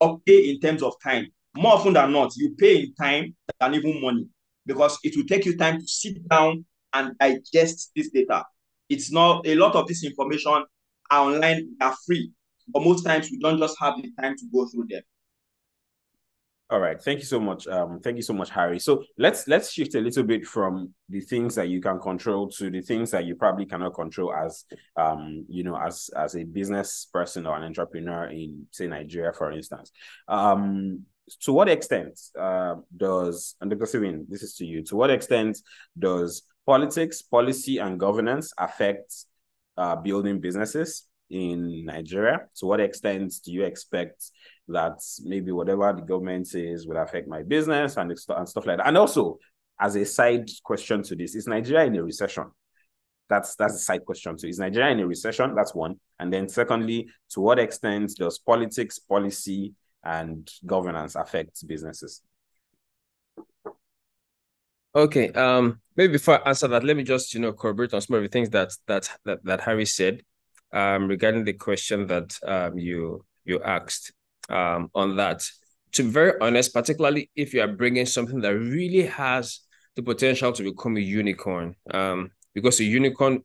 [0.00, 1.26] Or pay in terms of time.
[1.56, 4.26] More often than not, you pay in time than even money
[4.66, 6.64] because it will take you time to sit down
[6.96, 8.44] and digest this data.
[8.88, 10.64] It's not a lot of this information
[11.10, 12.32] are online, are free,
[12.68, 15.02] but most times we don't just have the time to go through them.
[16.68, 17.00] All right.
[17.00, 17.68] Thank you so much.
[17.68, 18.80] Um, thank you so much, Harry.
[18.80, 22.70] So let's let's shift a little bit from the things that you can control to
[22.70, 24.64] the things that you probably cannot control as
[24.96, 29.52] um, you know, as as a business person or an entrepreneur in say Nigeria, for
[29.52, 29.92] instance.
[30.26, 31.04] Um,
[31.42, 33.86] to what extent uh, does and Dr.
[33.86, 35.58] Sewin, this is to you, to what extent
[35.96, 39.14] does politics, policy, and governance affect
[39.76, 42.40] uh, building businesses in Nigeria?
[42.56, 44.30] To what extent do you expect
[44.68, 48.86] that maybe whatever the government says will affect my business and, and stuff like that.
[48.86, 49.38] And also,
[49.80, 52.50] as a side question to this, is Nigeria in a recession?
[53.28, 54.38] That's that's a side question.
[54.38, 55.54] So is Nigeria in a recession?
[55.54, 55.96] That's one.
[56.18, 62.22] And then secondly, to what extent does politics, policy, and governance affect businesses?
[64.96, 65.28] Okay.
[65.32, 68.22] Um, maybe before I answer that, let me just you know corroborate on some of
[68.22, 70.22] the things that that that, that Harry said
[70.72, 74.14] um, regarding the question that um, you you asked
[74.48, 75.44] um, on that.
[75.92, 79.60] To be very honest, particularly if you are bringing something that really has
[79.96, 83.42] the potential to become a unicorn, um, because a unicorn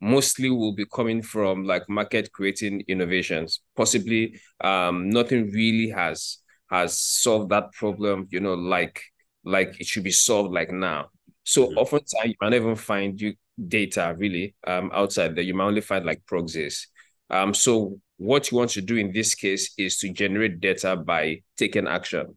[0.00, 3.60] mostly will be coming from like market creating innovations.
[3.76, 8.26] Possibly, um, nothing really has has solved that problem.
[8.32, 9.00] You know, like
[9.44, 11.10] like it should be solved like now.
[11.44, 11.78] So mm-hmm.
[11.78, 13.34] oftentimes you might even find you
[13.68, 15.44] data really um outside there.
[15.44, 16.88] You might only find like proxies.
[17.30, 21.42] Um, so what you want to do in this case is to generate data by
[21.56, 22.36] taking action.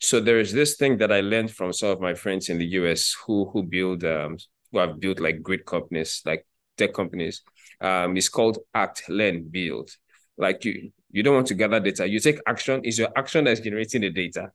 [0.00, 2.66] So there is this thing that I learned from some of my friends in the
[2.80, 4.36] US who who build um,
[4.70, 6.46] who have built like great companies, like
[6.76, 7.42] tech companies.
[7.80, 9.90] Um, it's called act, learn, build.
[10.36, 12.08] Like you, you don't want to gather data.
[12.08, 12.84] You take action.
[12.84, 14.50] Is your action that's generating the data?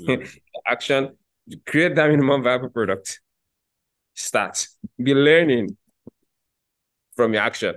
[0.00, 0.28] Mm.
[0.66, 1.16] action.
[1.66, 3.20] Create that minimum viable product.
[4.14, 4.66] Start.
[5.02, 5.76] Be learning
[7.16, 7.76] from your action.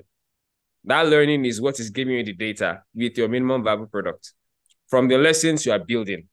[0.86, 4.34] That learning is what is giving you the data with your minimum viable product
[4.90, 6.28] from the lessons you are building,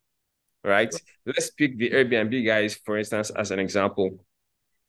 [0.63, 0.93] right?
[1.25, 4.23] Let's pick the Airbnb guys, for instance, as an example.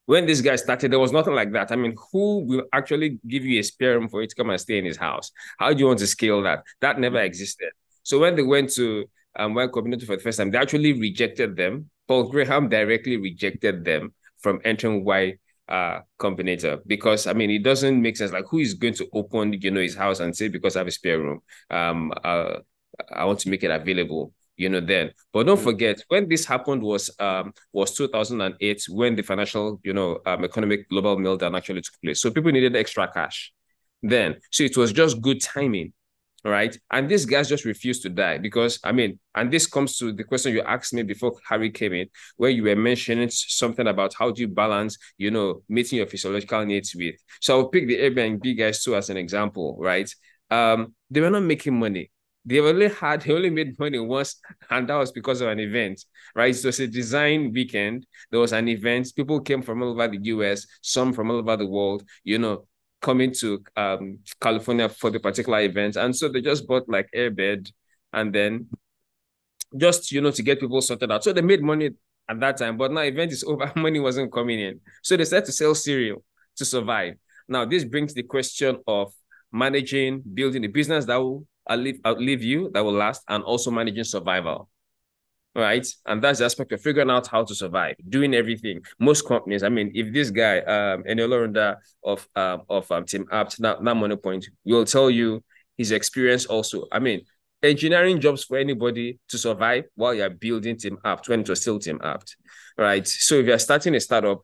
[0.05, 1.71] When this guy started, there was nothing like that.
[1.71, 4.61] I mean, who will actually give you a spare room for you to come and
[4.61, 5.31] stay in his house?
[5.59, 6.65] How do you want to scale that?
[6.81, 7.71] That never existed.
[8.03, 11.57] So when they went to um, when community for the first time, they actually rejected
[11.57, 11.89] them.
[12.09, 15.39] Paul Graham directly rejected them from entering Y
[15.69, 18.33] uh combinator because I mean it doesn't make sense.
[18.33, 20.89] Like who is going to open you know his house and say because I have
[20.89, 21.41] a spare room,
[21.71, 22.59] um, uh,
[23.13, 24.33] I want to make it available.
[24.57, 25.65] You know then, but don't mm-hmm.
[25.65, 30.89] forget when this happened was um was 2008 when the financial you know um economic
[30.91, 32.21] global meltdown actually took place.
[32.21, 33.53] So people needed extra cash
[34.03, 34.37] then.
[34.51, 35.95] So it was just good timing
[36.45, 36.77] right?
[36.91, 40.25] And these guys just refuse to die because, I mean, and this comes to the
[40.25, 44.31] question you asked me before Harry came in, where you were mentioning something about how
[44.31, 47.17] do you balance, you know, meeting your physiological needs with.
[47.41, 50.13] So I'll pick the Airbnb guys too as an example, right?
[50.51, 52.11] Um, they were not making money.
[52.45, 56.05] They only had, they only made money once, and that was because of an event,
[56.35, 56.55] right?
[56.55, 58.05] So it's a design weekend.
[58.31, 59.13] There was an event.
[59.15, 62.03] People came from all over the US, some from all over the world.
[62.25, 62.67] You know,
[63.03, 65.97] coming to um, California for the particular event.
[65.97, 67.71] And so they just bought like airbed
[68.13, 68.69] and then
[69.77, 71.25] just, you know, to get people sorted out.
[71.25, 71.91] So they made money
[72.29, 74.81] at that time, but now event is over, money wasn't coming in.
[75.03, 76.25] So they started to sell cereal
[76.57, 77.15] to survive.
[77.49, 79.13] Now, this brings the question of
[79.53, 84.05] managing, building a business that will outlive, outlive you, that will last, and also managing
[84.05, 84.69] survival
[85.55, 85.87] right?
[86.07, 88.81] And that's the aspect of figuring out how to survive, doing everything.
[88.99, 93.61] Most companies, I mean, if this guy, um, Enio of um, of um, Team Apt,
[93.61, 95.43] that, that Moniepoint, will tell you
[95.77, 96.87] his experience also.
[96.91, 97.23] I mean,
[97.63, 101.79] engineering jobs for anybody to survive while you're building Team Apt when it was still
[101.79, 102.37] Team Apt,
[102.79, 103.07] right?
[103.07, 104.41] So if you're starting a startup,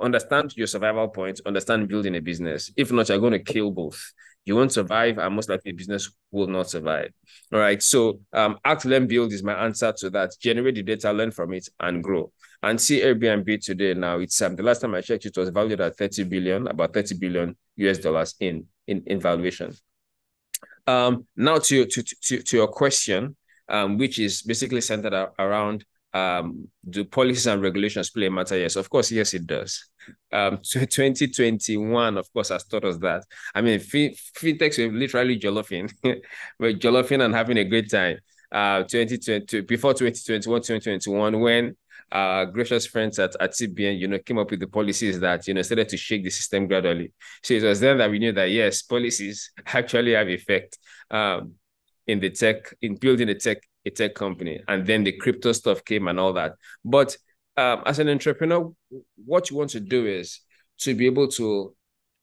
[0.00, 2.70] understand your survival points, understand building a business.
[2.76, 4.12] If not, you're going to kill both
[4.50, 7.12] you won't survive, and most likely business will not survive.
[7.52, 7.80] All right.
[7.80, 10.32] So um, act, learn, build is my answer to that.
[10.40, 12.32] Generate the data, learn from it, and grow.
[12.60, 15.80] And see Airbnb today now, it's um, the last time I checked, it was valued
[15.80, 19.72] at 30 billion, about 30 billion US dollars in in, in valuation.
[20.84, 23.36] Um, now to, to, to, to your question,
[23.68, 28.58] um, which is basically centered around um, do policies and regulations play a matter?
[28.58, 29.88] Yes, of course, yes, it does.
[30.32, 33.24] Um, 2021, of course, has taught us that.
[33.54, 35.92] I mean, fintechs were literally jollofing,
[36.58, 38.18] we're jollofing and having a great time.
[38.52, 41.76] Uh, 2020 before 2021, 2021, when
[42.10, 45.54] uh, gracious friends at, at CBN, you know, came up with the policies that, you
[45.54, 47.12] know, started to shake the system gradually.
[47.42, 50.78] So it was then that we knew that, yes, policies actually have effect
[51.10, 51.54] um,
[52.06, 55.84] in the tech, in building a tech a tech company, and then the crypto stuff
[55.84, 56.54] came and all that.
[56.84, 57.16] But
[57.56, 58.72] um, as an entrepreneur,
[59.24, 60.40] what you want to do is
[60.80, 61.74] to be able to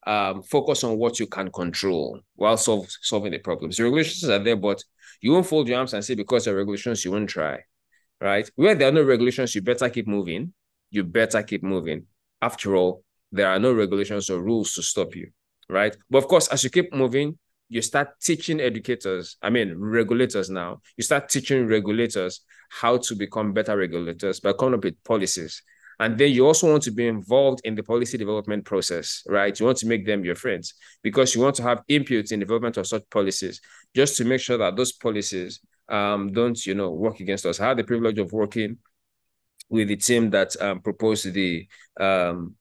[0.05, 3.77] um, focus on what you can control while solve, solving the problems.
[3.77, 4.83] The regulations are there, but
[5.21, 7.59] you won't fold your arms and say because there are regulations, you won't try,
[8.21, 8.49] right?
[8.55, 10.53] Where there are no regulations, you better keep moving.
[10.89, 12.05] You better keep moving.
[12.41, 15.31] After all, there are no regulations or rules to stop you,
[15.69, 15.95] right?
[16.09, 17.37] But of course, as you keep moving,
[17.69, 23.53] you start teaching educators, I mean, regulators now, you start teaching regulators how to become
[23.53, 25.61] better regulators by coming up with policies.
[25.99, 29.59] And then you also want to be involved in the policy development process, right?
[29.59, 32.45] You want to make them your friends because you want to have input in the
[32.45, 33.61] development of such policies,
[33.95, 35.59] just to make sure that those policies
[35.89, 37.59] um, don't, you know, work against us.
[37.59, 38.77] I had the privilege of working
[39.69, 41.67] with the team that um, proposed the
[41.99, 42.55] um,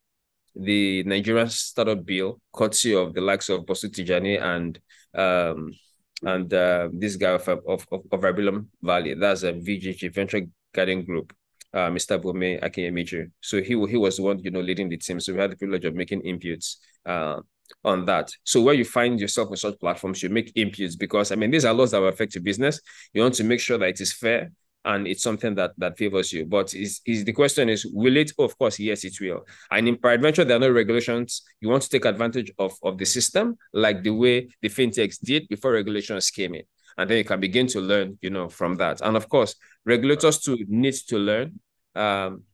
[0.59, 4.81] the Nigerian startup bill, courtesy of the likes of Bosun Tijani and
[5.17, 5.73] um,
[6.23, 9.15] and uh, this guy of of of, of Valley.
[9.15, 10.43] That's a VGG Venture
[10.75, 11.33] Garden Group.
[11.75, 12.21] Uh, Mr.
[12.21, 13.31] Bome Akinyemichi.
[13.41, 15.21] So he he was the one, you know, leading the team.
[15.21, 17.41] So we had the privilege of making inputs uh,
[17.85, 18.31] on that.
[18.45, 21.67] So where you find yourself on such platforms, you make inputs because I mean these
[21.67, 22.81] are laws that will affect your business.
[23.13, 24.53] You want to make sure that it is fair
[24.87, 26.47] and it's something that that favors you.
[26.47, 28.33] But is is the question is will it?
[28.39, 29.45] Of course, yes, it will.
[29.71, 31.43] And in peradventure, there are no regulations.
[31.61, 35.49] You want to take advantage of of the system like the way the fintechs did
[35.49, 36.63] before regulations came in,
[36.97, 39.01] and then you can begin to learn, you know, from that.
[39.03, 41.61] And of course, regulators too need to learn.
[41.95, 42.45] Um,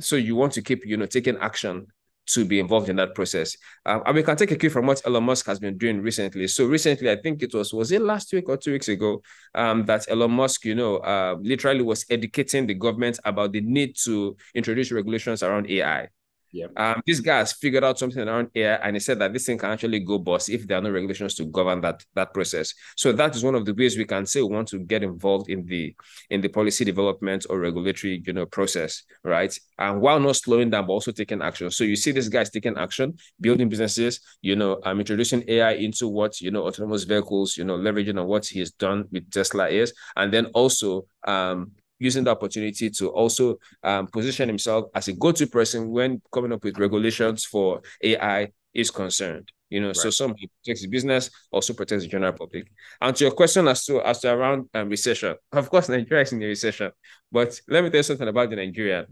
[0.00, 1.86] so you want to keep, you know, taking action
[2.26, 3.56] to be involved in that process.
[3.84, 6.48] Um, and we can take a cue from what Elon Musk has been doing recently.
[6.48, 9.22] So recently, I think it was was it last week or two weeks ago,
[9.54, 13.96] um, that Elon Musk, you know, uh, literally was educating the government about the need
[14.04, 16.08] to introduce regulations around AI.
[16.52, 16.66] Yeah.
[16.76, 19.58] Um, this guy has figured out something around AI, and he said that this thing
[19.58, 22.72] can actually go bust if there are no regulations to govern that that process.
[22.96, 25.50] So that is one of the ways we can say we want to get involved
[25.50, 25.94] in the
[26.30, 29.56] in the policy development or regulatory, you know, process, right?
[29.78, 31.70] And while not slowing down, but also taking action.
[31.70, 36.08] So you see this guy's taking action, building businesses, you know, um, introducing AI into
[36.08, 39.68] what you know autonomous vehicles, you know, leveraging on what he has done with Tesla
[39.68, 45.12] is, and then also um using the opportunity to also um, position himself as a
[45.12, 49.50] go-to person when coming up with regulations for AI is concerned.
[49.68, 49.96] You know, right.
[49.96, 52.68] so some protects the business, also protects the general public.
[53.00, 56.32] And to your question as to as to around um, recession, of course, Nigeria is
[56.32, 56.92] in a recession,
[57.32, 59.06] but let me tell you something about the Nigerian.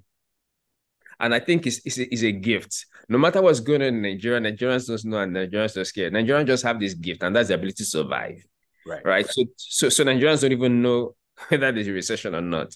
[1.21, 2.87] And I think it's, it's, a, it's a gift.
[3.09, 6.13] No matter what's going on in Nigeria, Nigerians don't know and Nigerians don't scared.
[6.13, 8.45] Nigerians just have this gift, and that's the ability to survive.
[8.87, 9.05] Right.
[9.05, 9.27] Right.
[9.27, 11.15] So so so Nigerians don't even know
[11.49, 12.75] whether there's a recession or not.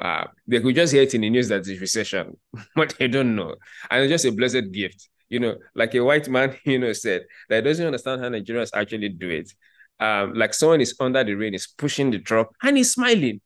[0.00, 2.36] Uh, they could just hear it in the news that there's recession,
[2.76, 3.54] but they don't know.
[3.90, 5.08] And it's just a blessed gift.
[5.28, 9.08] You know, like a white man, you know, said that doesn't understand how Nigerians actually
[9.08, 9.52] do it.
[9.98, 13.40] Um, like someone is under the rain, is pushing the truck, and he's smiling.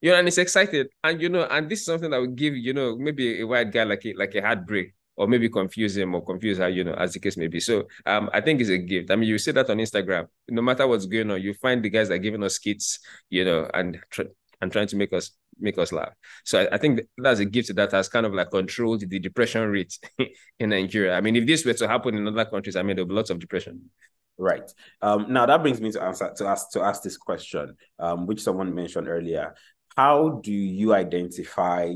[0.00, 0.88] You know, and he's excited.
[1.02, 3.72] And you know, and this is something that would give, you know, maybe a white
[3.72, 6.94] guy like a like a heartbreak or maybe confuse him or confuse her, you know,
[6.94, 7.60] as the case may be.
[7.60, 9.10] So um, I think it's a gift.
[9.10, 10.28] I mean, you see that on Instagram.
[10.48, 12.98] No matter what's going on, you find the guys that are giving us skits,
[13.30, 16.12] you know, and tr- and trying to make us make us laugh.
[16.44, 19.70] So I, I, think that's a gift that has kind of like controlled the depression
[19.70, 19.98] rate
[20.58, 21.14] in Nigeria.
[21.16, 23.30] I mean, if this were to happen in other countries, I mean, there'll be lots
[23.30, 23.90] of depression.
[24.38, 24.70] Right.
[25.00, 28.42] Um, now that brings me to answer to ask to ask this question, um, which
[28.42, 29.54] someone mentioned earlier.
[29.96, 31.94] How do you identify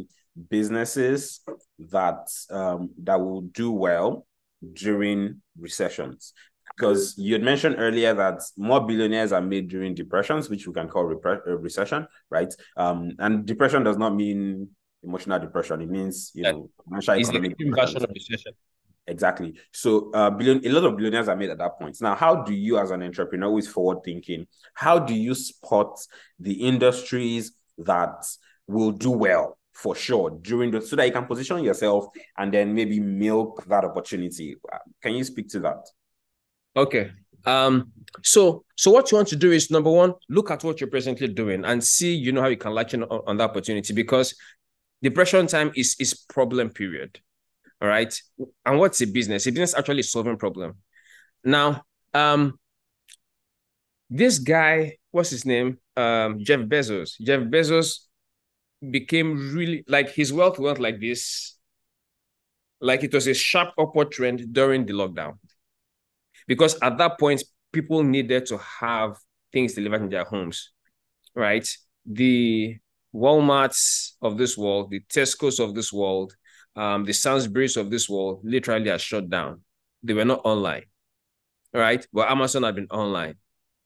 [0.49, 1.41] businesses
[1.79, 4.27] that um, that will do well
[4.73, 6.33] during recessions
[6.81, 10.89] because you had mentioned earlier that more billionaires are made during depressions, which we can
[10.89, 12.53] call repre- uh, recession, right?
[12.77, 14.69] Um, and depression does not mean
[15.03, 18.53] emotional depression; it means you know financial economic version of recession.
[19.07, 19.55] Exactly.
[19.73, 21.97] So, uh, billion a lot of billionaires are made at that point.
[22.01, 25.99] Now, how do you, as an entrepreneur, who is forward thinking, how do you spot
[26.39, 28.25] the industries that
[28.69, 32.75] will do well for sure during the so that you can position yourself and then
[32.75, 34.57] maybe milk that opportunity.
[35.03, 35.87] Can you speak to that?
[36.77, 37.11] Okay.
[37.47, 37.91] Um,
[38.23, 41.29] so so what you want to do is number one, look at what you're presently
[41.29, 44.35] doing and see, you know, how you can latch on, on that opportunity because
[45.03, 47.19] Depression time is is problem period.
[47.81, 48.15] All right.
[48.67, 49.47] And what's a business?
[49.47, 50.77] A business actually solving problem.
[51.43, 52.59] Now, um,
[54.11, 55.79] this guy, what's his name?
[55.97, 57.13] Um, Jeff Bezos.
[57.23, 58.10] Jeff Bezos
[58.89, 61.57] became really like his wealth went like this.
[62.81, 65.39] Like it was a sharp upward trend during the lockdown.
[66.47, 67.43] Because at that point,
[67.73, 69.17] people needed to have
[69.53, 70.73] things delivered in their homes,
[71.35, 71.69] right?
[72.07, 72.79] The
[73.15, 76.35] Walmarts of this world, the Tesco's of this world,
[76.77, 79.61] um, the Sainsbury's of this world literally are shut down.
[80.03, 80.85] They were not online,
[81.75, 82.07] right?
[82.13, 83.35] But Amazon had been online.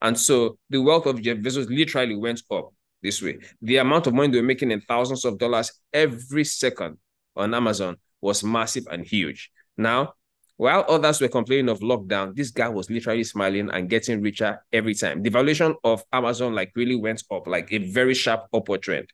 [0.01, 3.39] And so the wealth of Jeff Bezos literally went up this way.
[3.61, 6.97] The amount of money they were making in thousands of dollars every second
[7.35, 9.51] on Amazon was massive and huge.
[9.77, 10.13] Now,
[10.57, 14.93] while others were complaining of lockdown, this guy was literally smiling and getting richer every
[14.93, 15.21] time.
[15.21, 19.09] The valuation of Amazon like really went up, like a very sharp upward trend.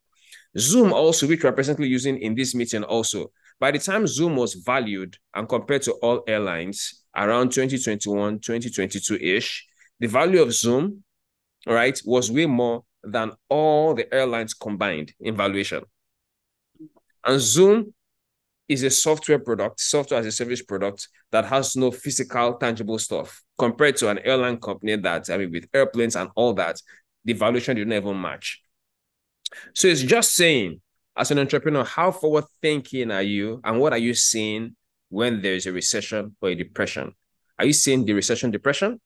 [0.57, 4.53] Zoom also, which we're presently using in this meeting also, by the time Zoom was
[4.53, 9.67] valued and compared to all airlines around 2021, 2022-ish,
[9.99, 11.03] the value of Zoom,
[11.67, 15.83] right, was way more than all the airlines combined in valuation.
[17.23, 17.93] And Zoom
[18.67, 23.41] is a software product, software as a service product that has no physical, tangible stuff
[23.57, 26.81] compared to an airline company that, I mean, with airplanes and all that,
[27.25, 28.61] the valuation did not even match.
[29.73, 30.81] So it's just saying,
[31.15, 34.75] as an entrepreneur, how forward thinking are you and what are you seeing
[35.09, 37.13] when there's a recession or a depression?
[37.59, 39.01] Are you seeing the recession depression?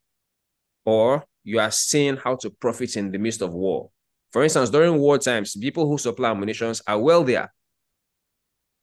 [0.85, 3.89] Or you are seeing how to profit in the midst of war?
[4.33, 7.49] For instance, during war times, people who supply munitions are wealthier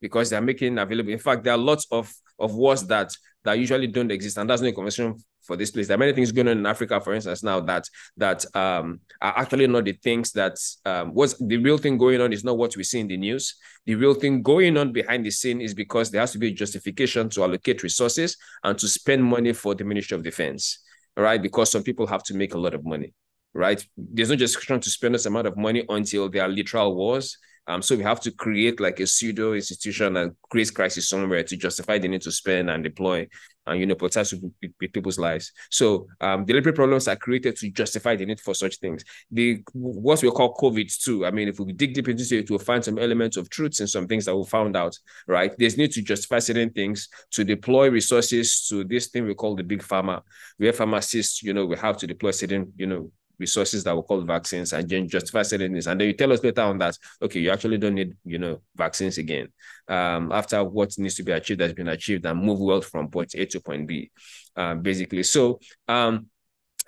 [0.00, 1.12] because they're making available.
[1.12, 3.14] In fact, there are lots of, of wars that
[3.44, 5.88] that usually don't exist, and that's no conversation for this place.
[5.88, 9.36] There are many things going on in Africa, for instance, now that that um, are
[9.36, 12.76] actually not the things that um, what's the real thing going on is not what
[12.76, 13.56] we see in the news.
[13.86, 16.54] The real thing going on behind the scene is because there has to be a
[16.54, 20.78] justification to allocate resources and to spend money for the Ministry of Defense,
[21.16, 21.40] right?
[21.40, 23.12] Because some people have to make a lot of money,
[23.54, 23.84] right?
[23.96, 27.38] There's no just trying to spend this amount of money until there are literal wars
[27.68, 31.56] um, so we have to create like a pseudo institution and create crisis somewhere to
[31.56, 33.26] justify the need to spend and deploy
[33.66, 35.52] and you know protect with, with people's lives.
[35.70, 39.04] So um, delivery problems are created to justify the need for such things.
[39.30, 41.24] The what we call COVID too.
[41.24, 43.88] I mean, if we dig deep into it, we'll find some elements of truths and
[43.88, 44.98] some things that we found out.
[45.28, 45.52] Right?
[45.56, 49.62] There's need to justify certain things to deploy resources to this thing we call the
[49.62, 50.22] big pharma,
[50.56, 53.12] where pharmacists, you know, we have to deploy certain, you know,
[53.42, 55.86] resources that were called vaccines and then justify certain things.
[55.86, 58.62] And then you tell us later on that, okay, you actually don't need, you know,
[58.74, 59.48] vaccines again.
[59.86, 63.34] Um, after what needs to be achieved has been achieved and move wealth from point
[63.34, 64.10] A to point B,
[64.56, 65.24] uh, basically.
[65.24, 66.26] So um,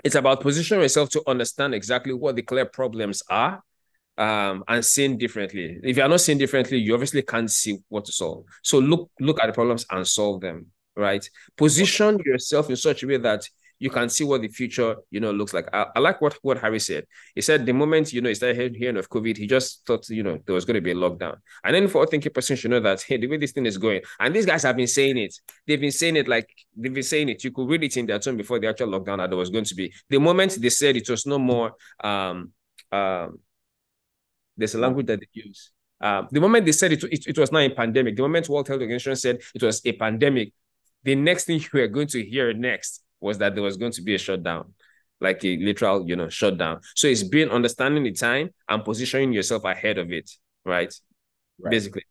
[0.02, 3.62] it's about positioning yourself to understand exactly what the clear problems are
[4.16, 5.78] um, and seeing differently.
[5.82, 8.44] If you're not seeing differently, you obviously can't see what to solve.
[8.62, 10.66] So look, look at the problems and solve them,
[10.96, 11.28] right?
[11.56, 13.48] Position yourself in such a way that
[13.78, 15.68] you can see what the future, you know, looks like.
[15.72, 17.04] I, I, like what, what Harry said.
[17.34, 20.22] He said the moment, you know, he started hearing of COVID, he just thought, you
[20.22, 21.36] know, there was going to be a lockdown.
[21.62, 24.02] And then for thinking person should know that, hey, the way this thing is going,
[24.20, 25.34] and these guys have been saying it.
[25.66, 27.44] They've been saying it like they've been saying it.
[27.44, 29.64] You could read it in their tone before the actual lockdown that there was going
[29.64, 29.92] to be.
[30.08, 32.52] The moment they said it was no more, um,
[32.92, 33.38] um,
[34.56, 35.72] there's a language that they use.
[36.00, 38.68] Um, the moment they said it, it, it was not a pandemic, the moment World
[38.68, 40.52] Health Organization said it was a pandemic,
[41.02, 44.02] the next thing you are going to hear next was that there was going to
[44.02, 44.74] be a shutdown,
[45.20, 46.80] like a literal, you know, shutdown.
[46.94, 50.30] So it's been understanding the time and positioning yourself ahead of it,
[50.64, 50.94] right?
[51.58, 51.70] right.
[51.70, 52.04] Basically.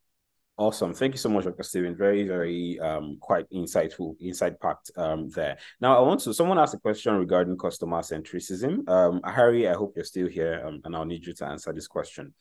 [0.56, 0.94] Awesome.
[0.94, 1.64] Thank you so much, Dr.
[1.64, 1.96] Stephen.
[1.96, 5.58] Very, very um quite insightful, insight packed um there.
[5.82, 8.88] Now I want to someone asked a question regarding customer centricism.
[8.88, 11.88] Um Harry, I hope you're still here um, and I'll need you to answer this
[11.88, 12.34] question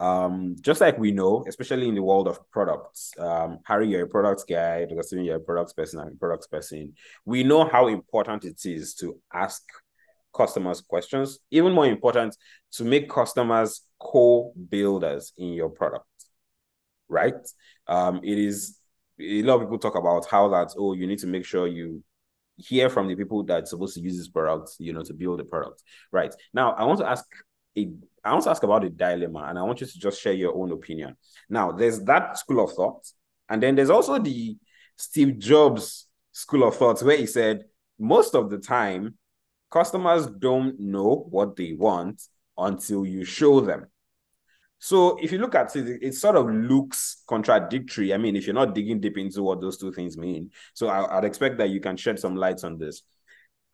[0.00, 4.08] um, just like we know, especially in the world of products, um, Harry, you're a
[4.08, 5.20] products guy, Dr.
[5.20, 6.94] You're a products person, I'm a products person.
[7.26, 9.62] We know how important it is to ask
[10.34, 12.34] customers questions, even more important,
[12.72, 16.06] to make customers co-builders in your product,
[17.08, 17.34] right?
[17.86, 18.78] Um, it is,
[19.20, 22.02] a lot of people talk about how that, oh, you need to make sure you
[22.56, 25.44] hear from the people that's supposed to use this product, you know, to build the
[25.44, 26.34] product, right?
[26.54, 27.26] Now, I want to ask
[27.76, 27.90] a
[28.22, 30.54] I want to ask about the dilemma, and I want you to just share your
[30.54, 31.16] own opinion.
[31.48, 33.06] Now, there's that school of thought,
[33.48, 34.56] and then there's also the
[34.96, 37.64] Steve Jobs school of thought, where he said
[37.98, 39.14] most of the time
[39.70, 42.22] customers don't know what they want
[42.58, 43.86] until you show them.
[44.78, 48.14] So if you look at it, it sort of looks contradictory.
[48.14, 51.16] I mean, if you're not digging deep into what those two things mean, so I,
[51.16, 53.02] would expect that you can shed some lights on this.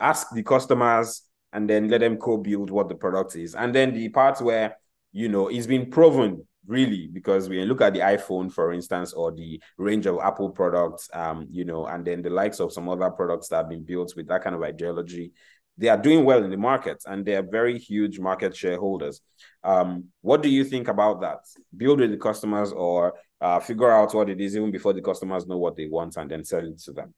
[0.00, 3.54] Ask the customers and then let them co-build what the product is.
[3.54, 4.76] And then the part where,
[5.12, 9.30] you know, it's been proven really because we look at the iphone for instance or
[9.30, 13.08] the range of apple products um you know and then the likes of some other
[13.08, 15.32] products that have been built with that kind of ideology
[15.78, 19.20] they are doing well in the market and they are very huge market shareholders.
[19.62, 21.40] Um what do you think about that?
[21.76, 25.46] Build with the customers or uh, figure out what it is even before the customers
[25.46, 27.12] know what they want and then sell it to them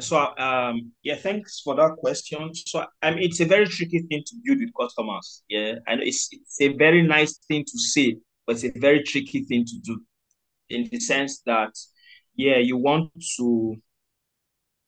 [0.00, 2.54] so um yeah thanks for that question.
[2.54, 5.76] So i mean it's a very tricky thing to build with customers yeah.
[5.86, 8.16] And it's it's a very nice thing to say
[8.46, 10.00] but it's a very tricky thing to do
[10.68, 11.70] in the sense that
[12.34, 13.76] yeah you want to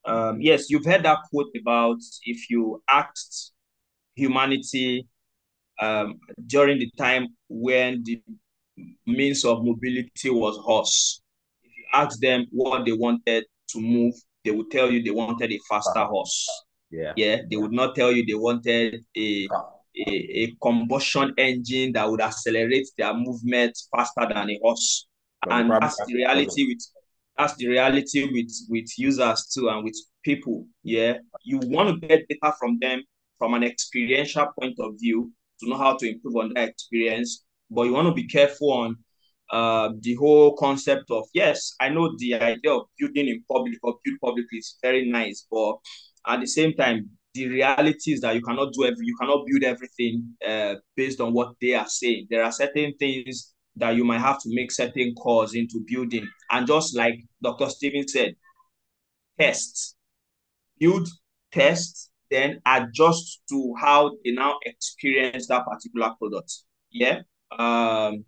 [0.05, 3.53] um yes you've heard that quote about if you asked
[4.15, 5.09] humanity
[5.81, 8.23] um during the time when the
[9.07, 11.23] means of mobility was horse
[11.63, 14.15] if you ask them what they wanted to move
[14.45, 16.49] they would tell you they wanted a faster horse.
[16.91, 17.13] Yeah.
[17.17, 17.43] Yeah.
[17.49, 19.49] They would not tell you they wanted a,
[19.97, 25.07] a, a combustion engine that would accelerate their movement faster than a horse.
[25.43, 26.85] But and that's the reality with
[27.39, 30.67] that's the reality with with users too and with people.
[30.83, 31.19] Yeah.
[31.43, 33.03] You want to get data from them
[33.39, 37.45] from an experiential point of view to know how to improve on that experience.
[37.71, 38.97] But you want to be careful on
[39.51, 43.97] uh, the whole concept of yes, I know the idea of building in public or
[44.05, 45.77] build publicly is very nice, but
[46.27, 49.63] at the same time, the reality is that you cannot do every, you cannot build
[49.63, 52.27] everything uh, based on what they are saying.
[52.31, 56.67] There are certain things that you might have to make certain calls into building, and
[56.67, 57.69] just like Dr.
[57.71, 58.35] Stephen said,
[59.39, 59.97] test,
[60.79, 61.09] build,
[61.53, 66.53] test, then adjust to how they now experience that particular product.
[66.91, 67.23] Yeah.
[67.57, 68.25] Um,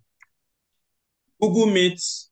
[1.42, 2.30] Google Meets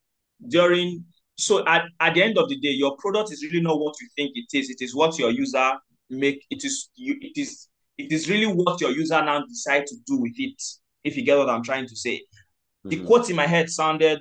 [0.48, 1.04] during
[1.36, 4.08] so at, at the end of the day, your product is really not what you
[4.14, 4.68] think it is.
[4.68, 5.72] It is what your user
[6.10, 9.94] make it is you it is it is really what your user now decide to
[10.06, 10.60] do with it,
[11.04, 12.16] if you get what I'm trying to say.
[12.16, 12.88] Mm-hmm.
[12.90, 14.20] The quote in my head sounded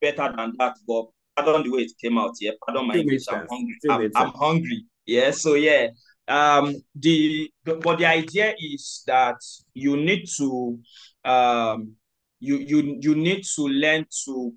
[0.00, 2.34] better than that, but pardon the way it came out.
[2.40, 3.24] Yeah, pardon my English.
[3.30, 3.76] I'm hungry.
[3.88, 4.84] I'm, I'm, hungry.
[5.06, 5.30] Yeah.
[5.30, 5.88] So yeah.
[6.26, 9.36] Um the, the but the idea is that
[9.74, 10.78] you need to
[11.24, 11.96] um
[12.40, 14.52] you you you need to learn to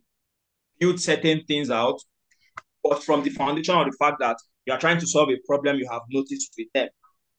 [0.80, 2.00] build certain things out,
[2.84, 5.78] but from the foundation of the fact that you are trying to solve a problem
[5.78, 6.90] you have noticed with them.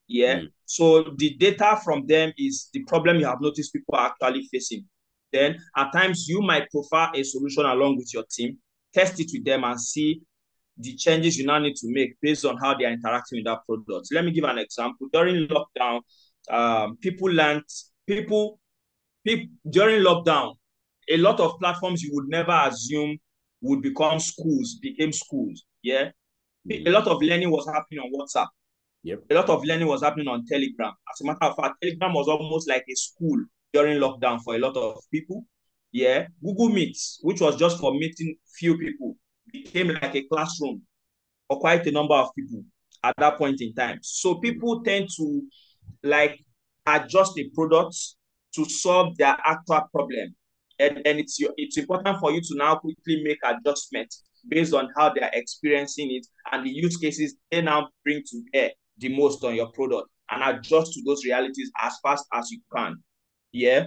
[0.09, 0.37] Yeah.
[0.37, 0.47] Mm.
[0.67, 4.85] So the data from them is the problem you have noticed people are actually facing.
[5.33, 8.59] Then at times you might prefer a solution along with your team,
[8.93, 10.21] test it with them and see
[10.79, 13.61] the changes you now need to make based on how they are interacting with that
[13.67, 14.09] product.
[14.13, 15.09] Let me give an example.
[15.13, 16.01] During lockdown,
[16.51, 17.65] um, people learned
[18.07, 18.59] people people
[19.25, 20.55] during lockdown,
[21.11, 23.19] a lot of platforms you would never assume
[23.61, 25.65] would become schools became schools.
[25.83, 26.11] Yeah.
[26.69, 26.87] Mm-hmm.
[26.87, 28.49] A lot of learning was happening on WhatsApp.
[29.05, 29.21] Yep.
[29.31, 30.93] A lot of learning was happening on Telegram.
[31.13, 34.59] As a matter of fact, Telegram was almost like a school during lockdown for a
[34.59, 35.45] lot of people.
[35.91, 36.27] Yeah.
[36.45, 39.17] Google Meets, which was just for meeting few people,
[39.53, 40.83] became like a classroom
[41.49, 42.63] for quite a number of people
[43.03, 43.99] at that point in time.
[44.03, 45.43] So people tend to
[46.05, 46.39] like
[46.87, 48.17] adjust the products
[48.55, 50.35] to solve their actual problem.
[50.79, 55.13] And, and it's it's important for you to now quickly make adjustments based on how
[55.13, 59.45] they are experiencing it and the use cases they now bring to bear the most
[59.45, 62.97] on your product and adjust to those realities as fast as you can.
[63.53, 63.87] Yeah.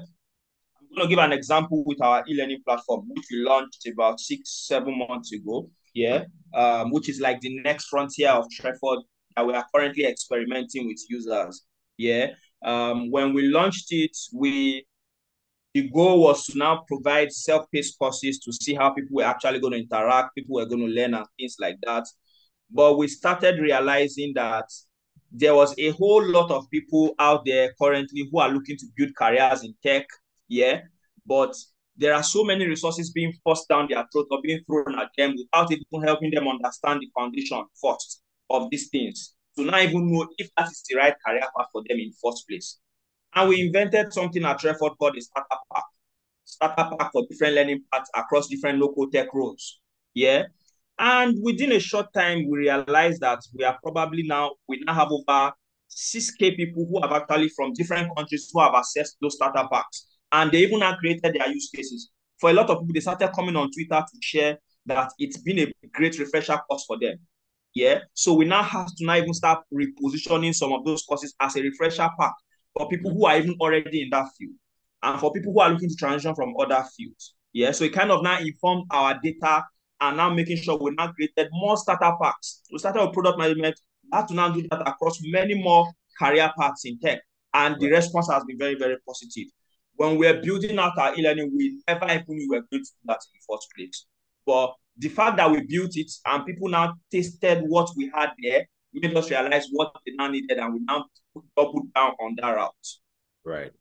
[0.80, 4.66] I'm going to give an example with our e-learning platform, which we launched about six,
[4.68, 5.70] seven months ago.
[5.94, 6.26] Yeah.
[6.54, 9.00] Um, which is like the next frontier of Treford
[9.36, 11.66] that we are currently experimenting with users.
[11.98, 12.28] Yeah.
[12.66, 14.86] Um, when we launched it, we
[15.76, 19.74] the goal was to now provide self-paced courses to see how people were actually going
[19.74, 22.06] to interact, people were going to learn and things like that.
[22.72, 24.66] But we started realizing that
[25.32, 29.14] there was a whole lot of people out there currently who are looking to build
[29.18, 30.08] careers in tech,
[30.48, 30.80] yeah,
[31.26, 31.54] but
[31.98, 35.36] there are so many resources being forced down their throat or being thrown at them
[35.38, 40.28] without even helping them understand the foundation first of these things to not even know
[40.38, 42.80] if that is the right career path for them in first place.
[43.34, 45.84] And we invented something at Treford called the Startup Pack.
[46.46, 49.82] Startup Pack for different learning paths across different local tech roles.
[50.14, 50.44] Yeah.
[50.98, 55.10] And within a short time, we realized that we are probably now, we now have
[55.12, 55.52] over
[55.90, 60.08] 6K people who have actually from different countries who have accessed those startup packs.
[60.32, 62.12] And they even have created their use cases.
[62.40, 65.60] For a lot of people, they started coming on Twitter to share that it's been
[65.60, 67.18] a great refresher course for them.
[67.76, 68.00] Yeah.
[68.14, 71.62] So we now have to now even start repositioning some of those courses as a
[71.62, 72.34] refresher pack
[72.76, 74.54] for people who are even already in that field
[75.04, 77.36] and for people who are looking to transition from other fields.
[77.54, 77.72] Yeah.
[77.72, 79.66] So it kind of now informed our data
[80.02, 82.62] and now making sure we now created more starter packs.
[82.72, 83.80] We started with product management.
[84.04, 85.88] We have to now do that across many more
[86.20, 87.22] career paths in tech.
[87.54, 89.48] And the response has been very, very positive.
[89.96, 92.98] when we're building out our e-learning, we never even knew we were going to do
[93.06, 94.06] that in the first place.
[94.46, 98.66] But the fact that we built it and people now tasted what we had there
[98.94, 101.06] made us realize what they now needed, and we now
[101.58, 102.88] doubled down on that route.
[103.44, 103.72] Right.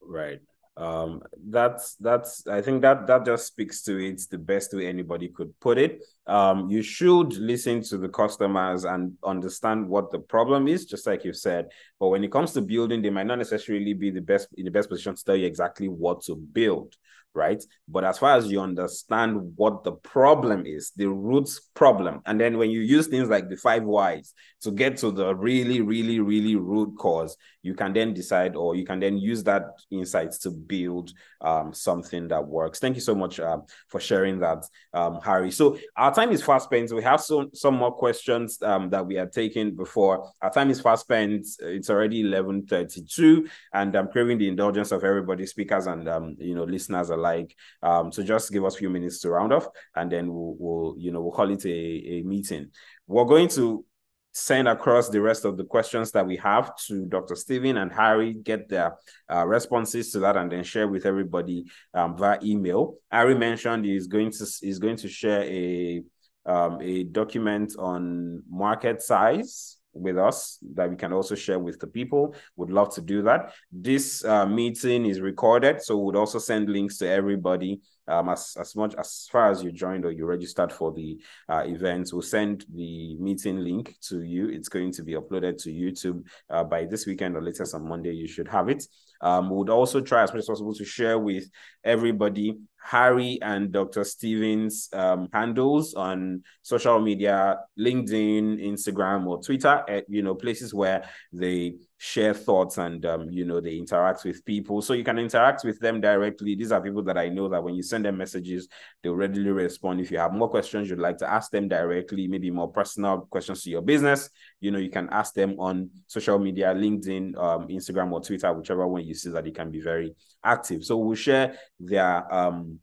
[0.00, 0.40] Right
[0.78, 1.20] um
[1.50, 5.52] that's that's i think that that just speaks to it the best way anybody could
[5.60, 10.86] put it um you should listen to the customers and understand what the problem is
[10.86, 11.68] just like you said
[12.00, 14.70] but when it comes to building they might not necessarily be the best in the
[14.70, 16.96] best position to tell you exactly what to build
[17.34, 17.62] right?
[17.88, 22.58] But as far as you understand what the problem is, the root problem, and then
[22.58, 26.56] when you use things like the five whys to get to the really, really, really
[26.56, 31.12] root cause, you can then decide or you can then use that insights to build
[31.40, 32.78] um, something that works.
[32.78, 35.50] Thank you so much um, for sharing that, um, Harry.
[35.50, 36.92] So our time is fast spent.
[36.92, 40.30] We have some some more questions um, that we had taken before.
[40.40, 41.46] Our time is fast spent.
[41.60, 46.36] It's already eleven thirty two, and I'm craving the indulgence of everybody, speakers and um,
[46.38, 47.54] you know listeners alike.
[47.82, 51.12] So just give us a few minutes to round off, and then we'll, we'll you
[51.12, 52.70] know we'll call it a, a meeting.
[53.06, 53.84] We're going to
[54.32, 57.36] send across the rest of the questions that we have to Dr.
[57.36, 58.96] Stephen and Harry, get their
[59.32, 62.96] uh, responses to that, and then share with everybody um, via email.
[63.10, 66.02] Harry mentioned he's going to is going to share a
[66.44, 71.86] um, a document on market size with us that we can also share with the
[71.86, 72.34] people.
[72.56, 73.52] Would love to do that.
[73.70, 77.80] This uh, meeting is recorded, so we'd also send links to everybody.
[78.08, 81.62] Um, as as much as far as you joined or you registered for the uh,
[81.66, 84.48] event, we'll send the meeting link to you.
[84.48, 88.12] It's going to be uploaded to YouTube uh, by this weekend or latest on Monday.
[88.12, 88.84] You should have it.
[89.20, 91.48] Um, we would also try as much as possible to share with
[91.84, 94.02] everybody Harry and Dr.
[94.04, 100.74] Stephens um, handles on social media, LinkedIn, Instagram, or Twitter, at, eh, you know, places
[100.74, 104.82] where they share thoughts and um, you know they interact with people.
[104.82, 106.56] So you can interact with them directly.
[106.56, 108.66] These are people that i know that when you send them messages
[109.00, 110.00] they'll readily respond.
[110.00, 113.62] If you have more questions you'd like to ask them directly maybe more personal questions
[113.62, 118.10] to your business you know you can ask them on social media linkedin um, instagram
[118.10, 120.12] or twitter whichever one you see that they can be very
[120.42, 120.84] active.
[120.84, 122.80] So we'll share their um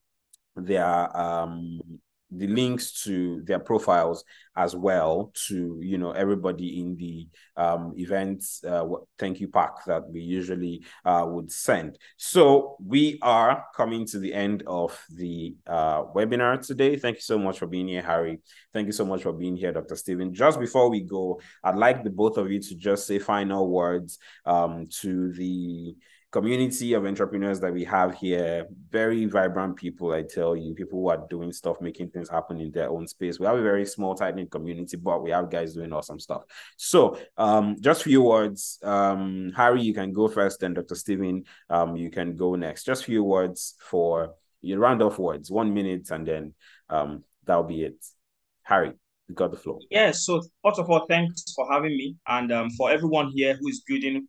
[0.56, 1.82] their um
[2.32, 4.24] the links to their profiles
[4.56, 8.86] as well to you know everybody in the um events uh,
[9.18, 11.98] thank you pack that we usually uh, would send.
[12.18, 16.98] So we are coming to the end of the uh, webinar today.
[16.98, 18.40] Thank you so much for being here harry.
[18.74, 22.04] Thank you so much for being here dr stephen just before we go i'd like
[22.04, 25.96] the both of you to just say final words um, to the
[26.32, 31.10] community of entrepreneurs that we have here, very vibrant people, I tell you, people who
[31.10, 33.40] are doing stuff, making things happen in their own space.
[33.40, 36.44] We have a very small, tight knit community, but we have guys doing awesome stuff.
[36.78, 38.78] So, um, just a few words.
[38.84, 40.96] Um, Harry, you can go first, then Dr.
[40.96, 42.84] Stephen, um, you can go next.
[42.84, 46.54] Just a few words for your round off words, one minute, and then
[46.90, 48.06] um, that'll be it.
[48.64, 48.92] Harry,
[49.28, 49.80] you got the floor.
[49.90, 52.18] Yeah, so first of all, thanks for having me.
[52.28, 54.28] And um, for everyone here who is building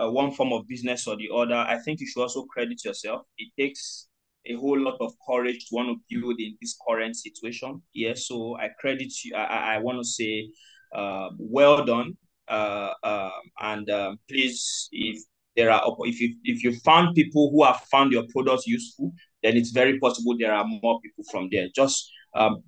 [0.00, 3.22] uh, one form of business or the other, I think you should also credit yourself.
[3.38, 4.08] It takes
[4.46, 7.82] a whole lot of courage to want to build in this current situation.
[7.92, 9.34] Yeah, so I credit you.
[9.36, 10.50] I, I want to say,
[10.94, 12.16] uh, well done.
[12.48, 15.22] Uh, uh, and um, please, if
[15.56, 19.12] there are if you if you found people who have found your products useful,
[19.42, 21.68] then it's very possible there are more people from there.
[21.74, 22.62] Just um,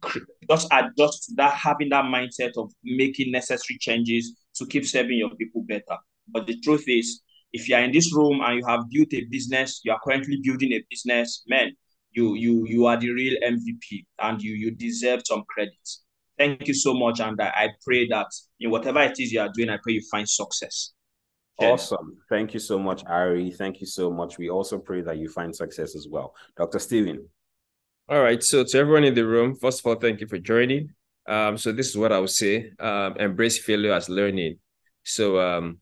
[0.49, 5.63] just adjust that, having that mindset of making necessary changes to keep serving your people
[5.63, 5.99] better.
[6.29, 7.21] But the truth is,
[7.53, 10.41] if you are in this room and you have built a business, you are currently
[10.43, 11.73] building a business, man,
[12.13, 15.89] you you you are the real MVP and you you deserve some credit.
[16.39, 18.27] Thank you so much, and I, I pray that
[18.59, 20.93] in whatever it is you are doing, I pray you find success.
[21.59, 22.19] Awesome.
[22.29, 23.53] Thank you so much, Ari.
[23.53, 24.39] Thank you so much.
[24.39, 26.35] We also pray that you find success as well.
[26.57, 26.81] Dr.
[26.81, 27.29] Stephen.
[28.09, 28.43] All right.
[28.43, 30.91] So to everyone in the room, first of all, thank you for joining.
[31.27, 32.73] Um, so this is what I would say.
[32.81, 34.59] Um, embrace failure as learning.
[35.05, 35.79] So um,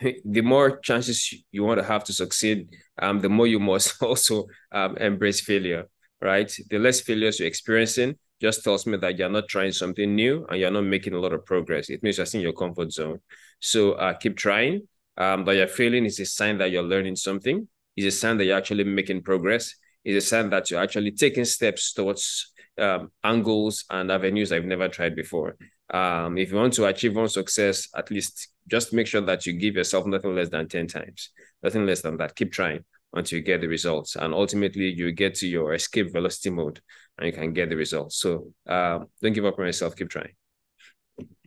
[0.24, 2.68] the more chances you want to have to succeed,
[3.00, 5.86] um, the more you must also um, embrace failure,
[6.20, 6.52] right?
[6.70, 10.60] The less failures you're experiencing just tells me that you're not trying something new and
[10.60, 11.88] you're not making a lot of progress.
[11.88, 13.20] It means you're in your comfort zone.
[13.60, 14.88] So uh, keep trying.
[15.16, 17.68] Um, that you're failing is a sign that you're learning something.
[17.94, 19.74] It's a sign that you're actually making progress.
[20.04, 24.88] It's a sign that you're actually taking steps towards um, angles and avenues I've never
[24.88, 25.56] tried before.
[25.94, 29.52] Um, if you want to achieve one success, at least just make sure that you
[29.52, 31.30] give yourself nothing less than 10 times,
[31.62, 32.34] nothing less than that.
[32.34, 34.16] Keep trying until you get the results.
[34.16, 36.80] And ultimately, you get to your escape velocity mode
[37.16, 38.16] and you can get the results.
[38.16, 39.94] So um, don't give up on yourself.
[39.94, 40.34] Keep trying.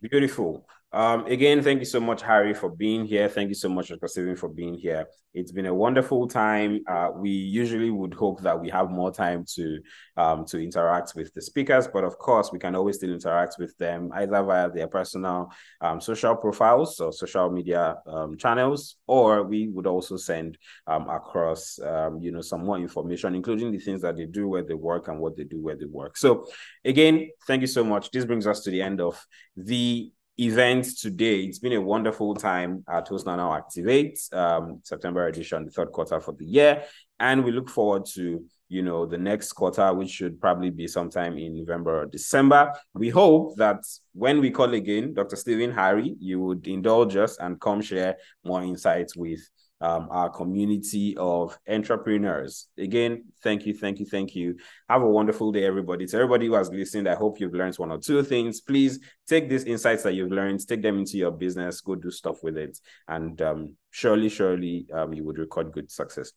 [0.00, 0.66] Beautiful.
[0.90, 3.28] Um, again, thank you so much, Harry, for being here.
[3.28, 4.36] Thank you so much, Dr.
[4.36, 5.06] For being here.
[5.34, 6.80] It's been a wonderful time.
[6.88, 9.80] Uh, we usually would hope that we have more time to
[10.16, 13.76] um, to interact with the speakers, but of course, we can always still interact with
[13.76, 15.52] them either via their personal
[15.82, 20.56] um, social profiles or social media um, channels, or we would also send
[20.86, 24.64] um, across, um, you know, some more information, including the things that they do where
[24.64, 26.16] they work and what they do where they work.
[26.16, 26.46] So,
[26.82, 28.10] again, thank you so much.
[28.10, 29.22] This brings us to the end of
[29.54, 31.40] the events today.
[31.40, 36.20] It's been a wonderful time at Host Now Activate, um, September edition, the third quarter
[36.20, 36.84] for the year.
[37.18, 41.36] And we look forward to, you know, the next quarter, which should probably be sometime
[41.38, 42.72] in November or December.
[42.94, 45.34] We hope that when we call again, Dr.
[45.34, 49.40] Stephen Harry, you would indulge us and come share more insights with
[49.80, 52.68] um, our community of entrepreneurs.
[52.76, 54.56] Again, thank you, thank you, thank you.
[54.88, 56.06] Have a wonderful day, everybody.
[56.06, 58.60] To everybody who has listened, I hope you've learned one or two things.
[58.60, 58.98] Please
[59.28, 62.56] take these insights that you've learned, take them into your business, go do stuff with
[62.56, 66.32] it, and um, surely, surely, um, you would record good success.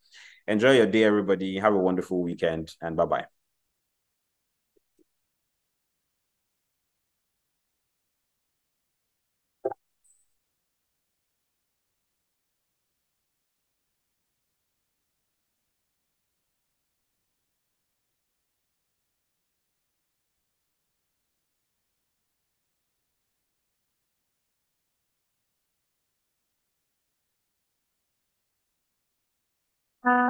[0.47, 1.57] Enjoy your day, everybody.
[1.59, 3.40] Have a wonderful weekend, and bye bye.
[30.11, 30.29] à,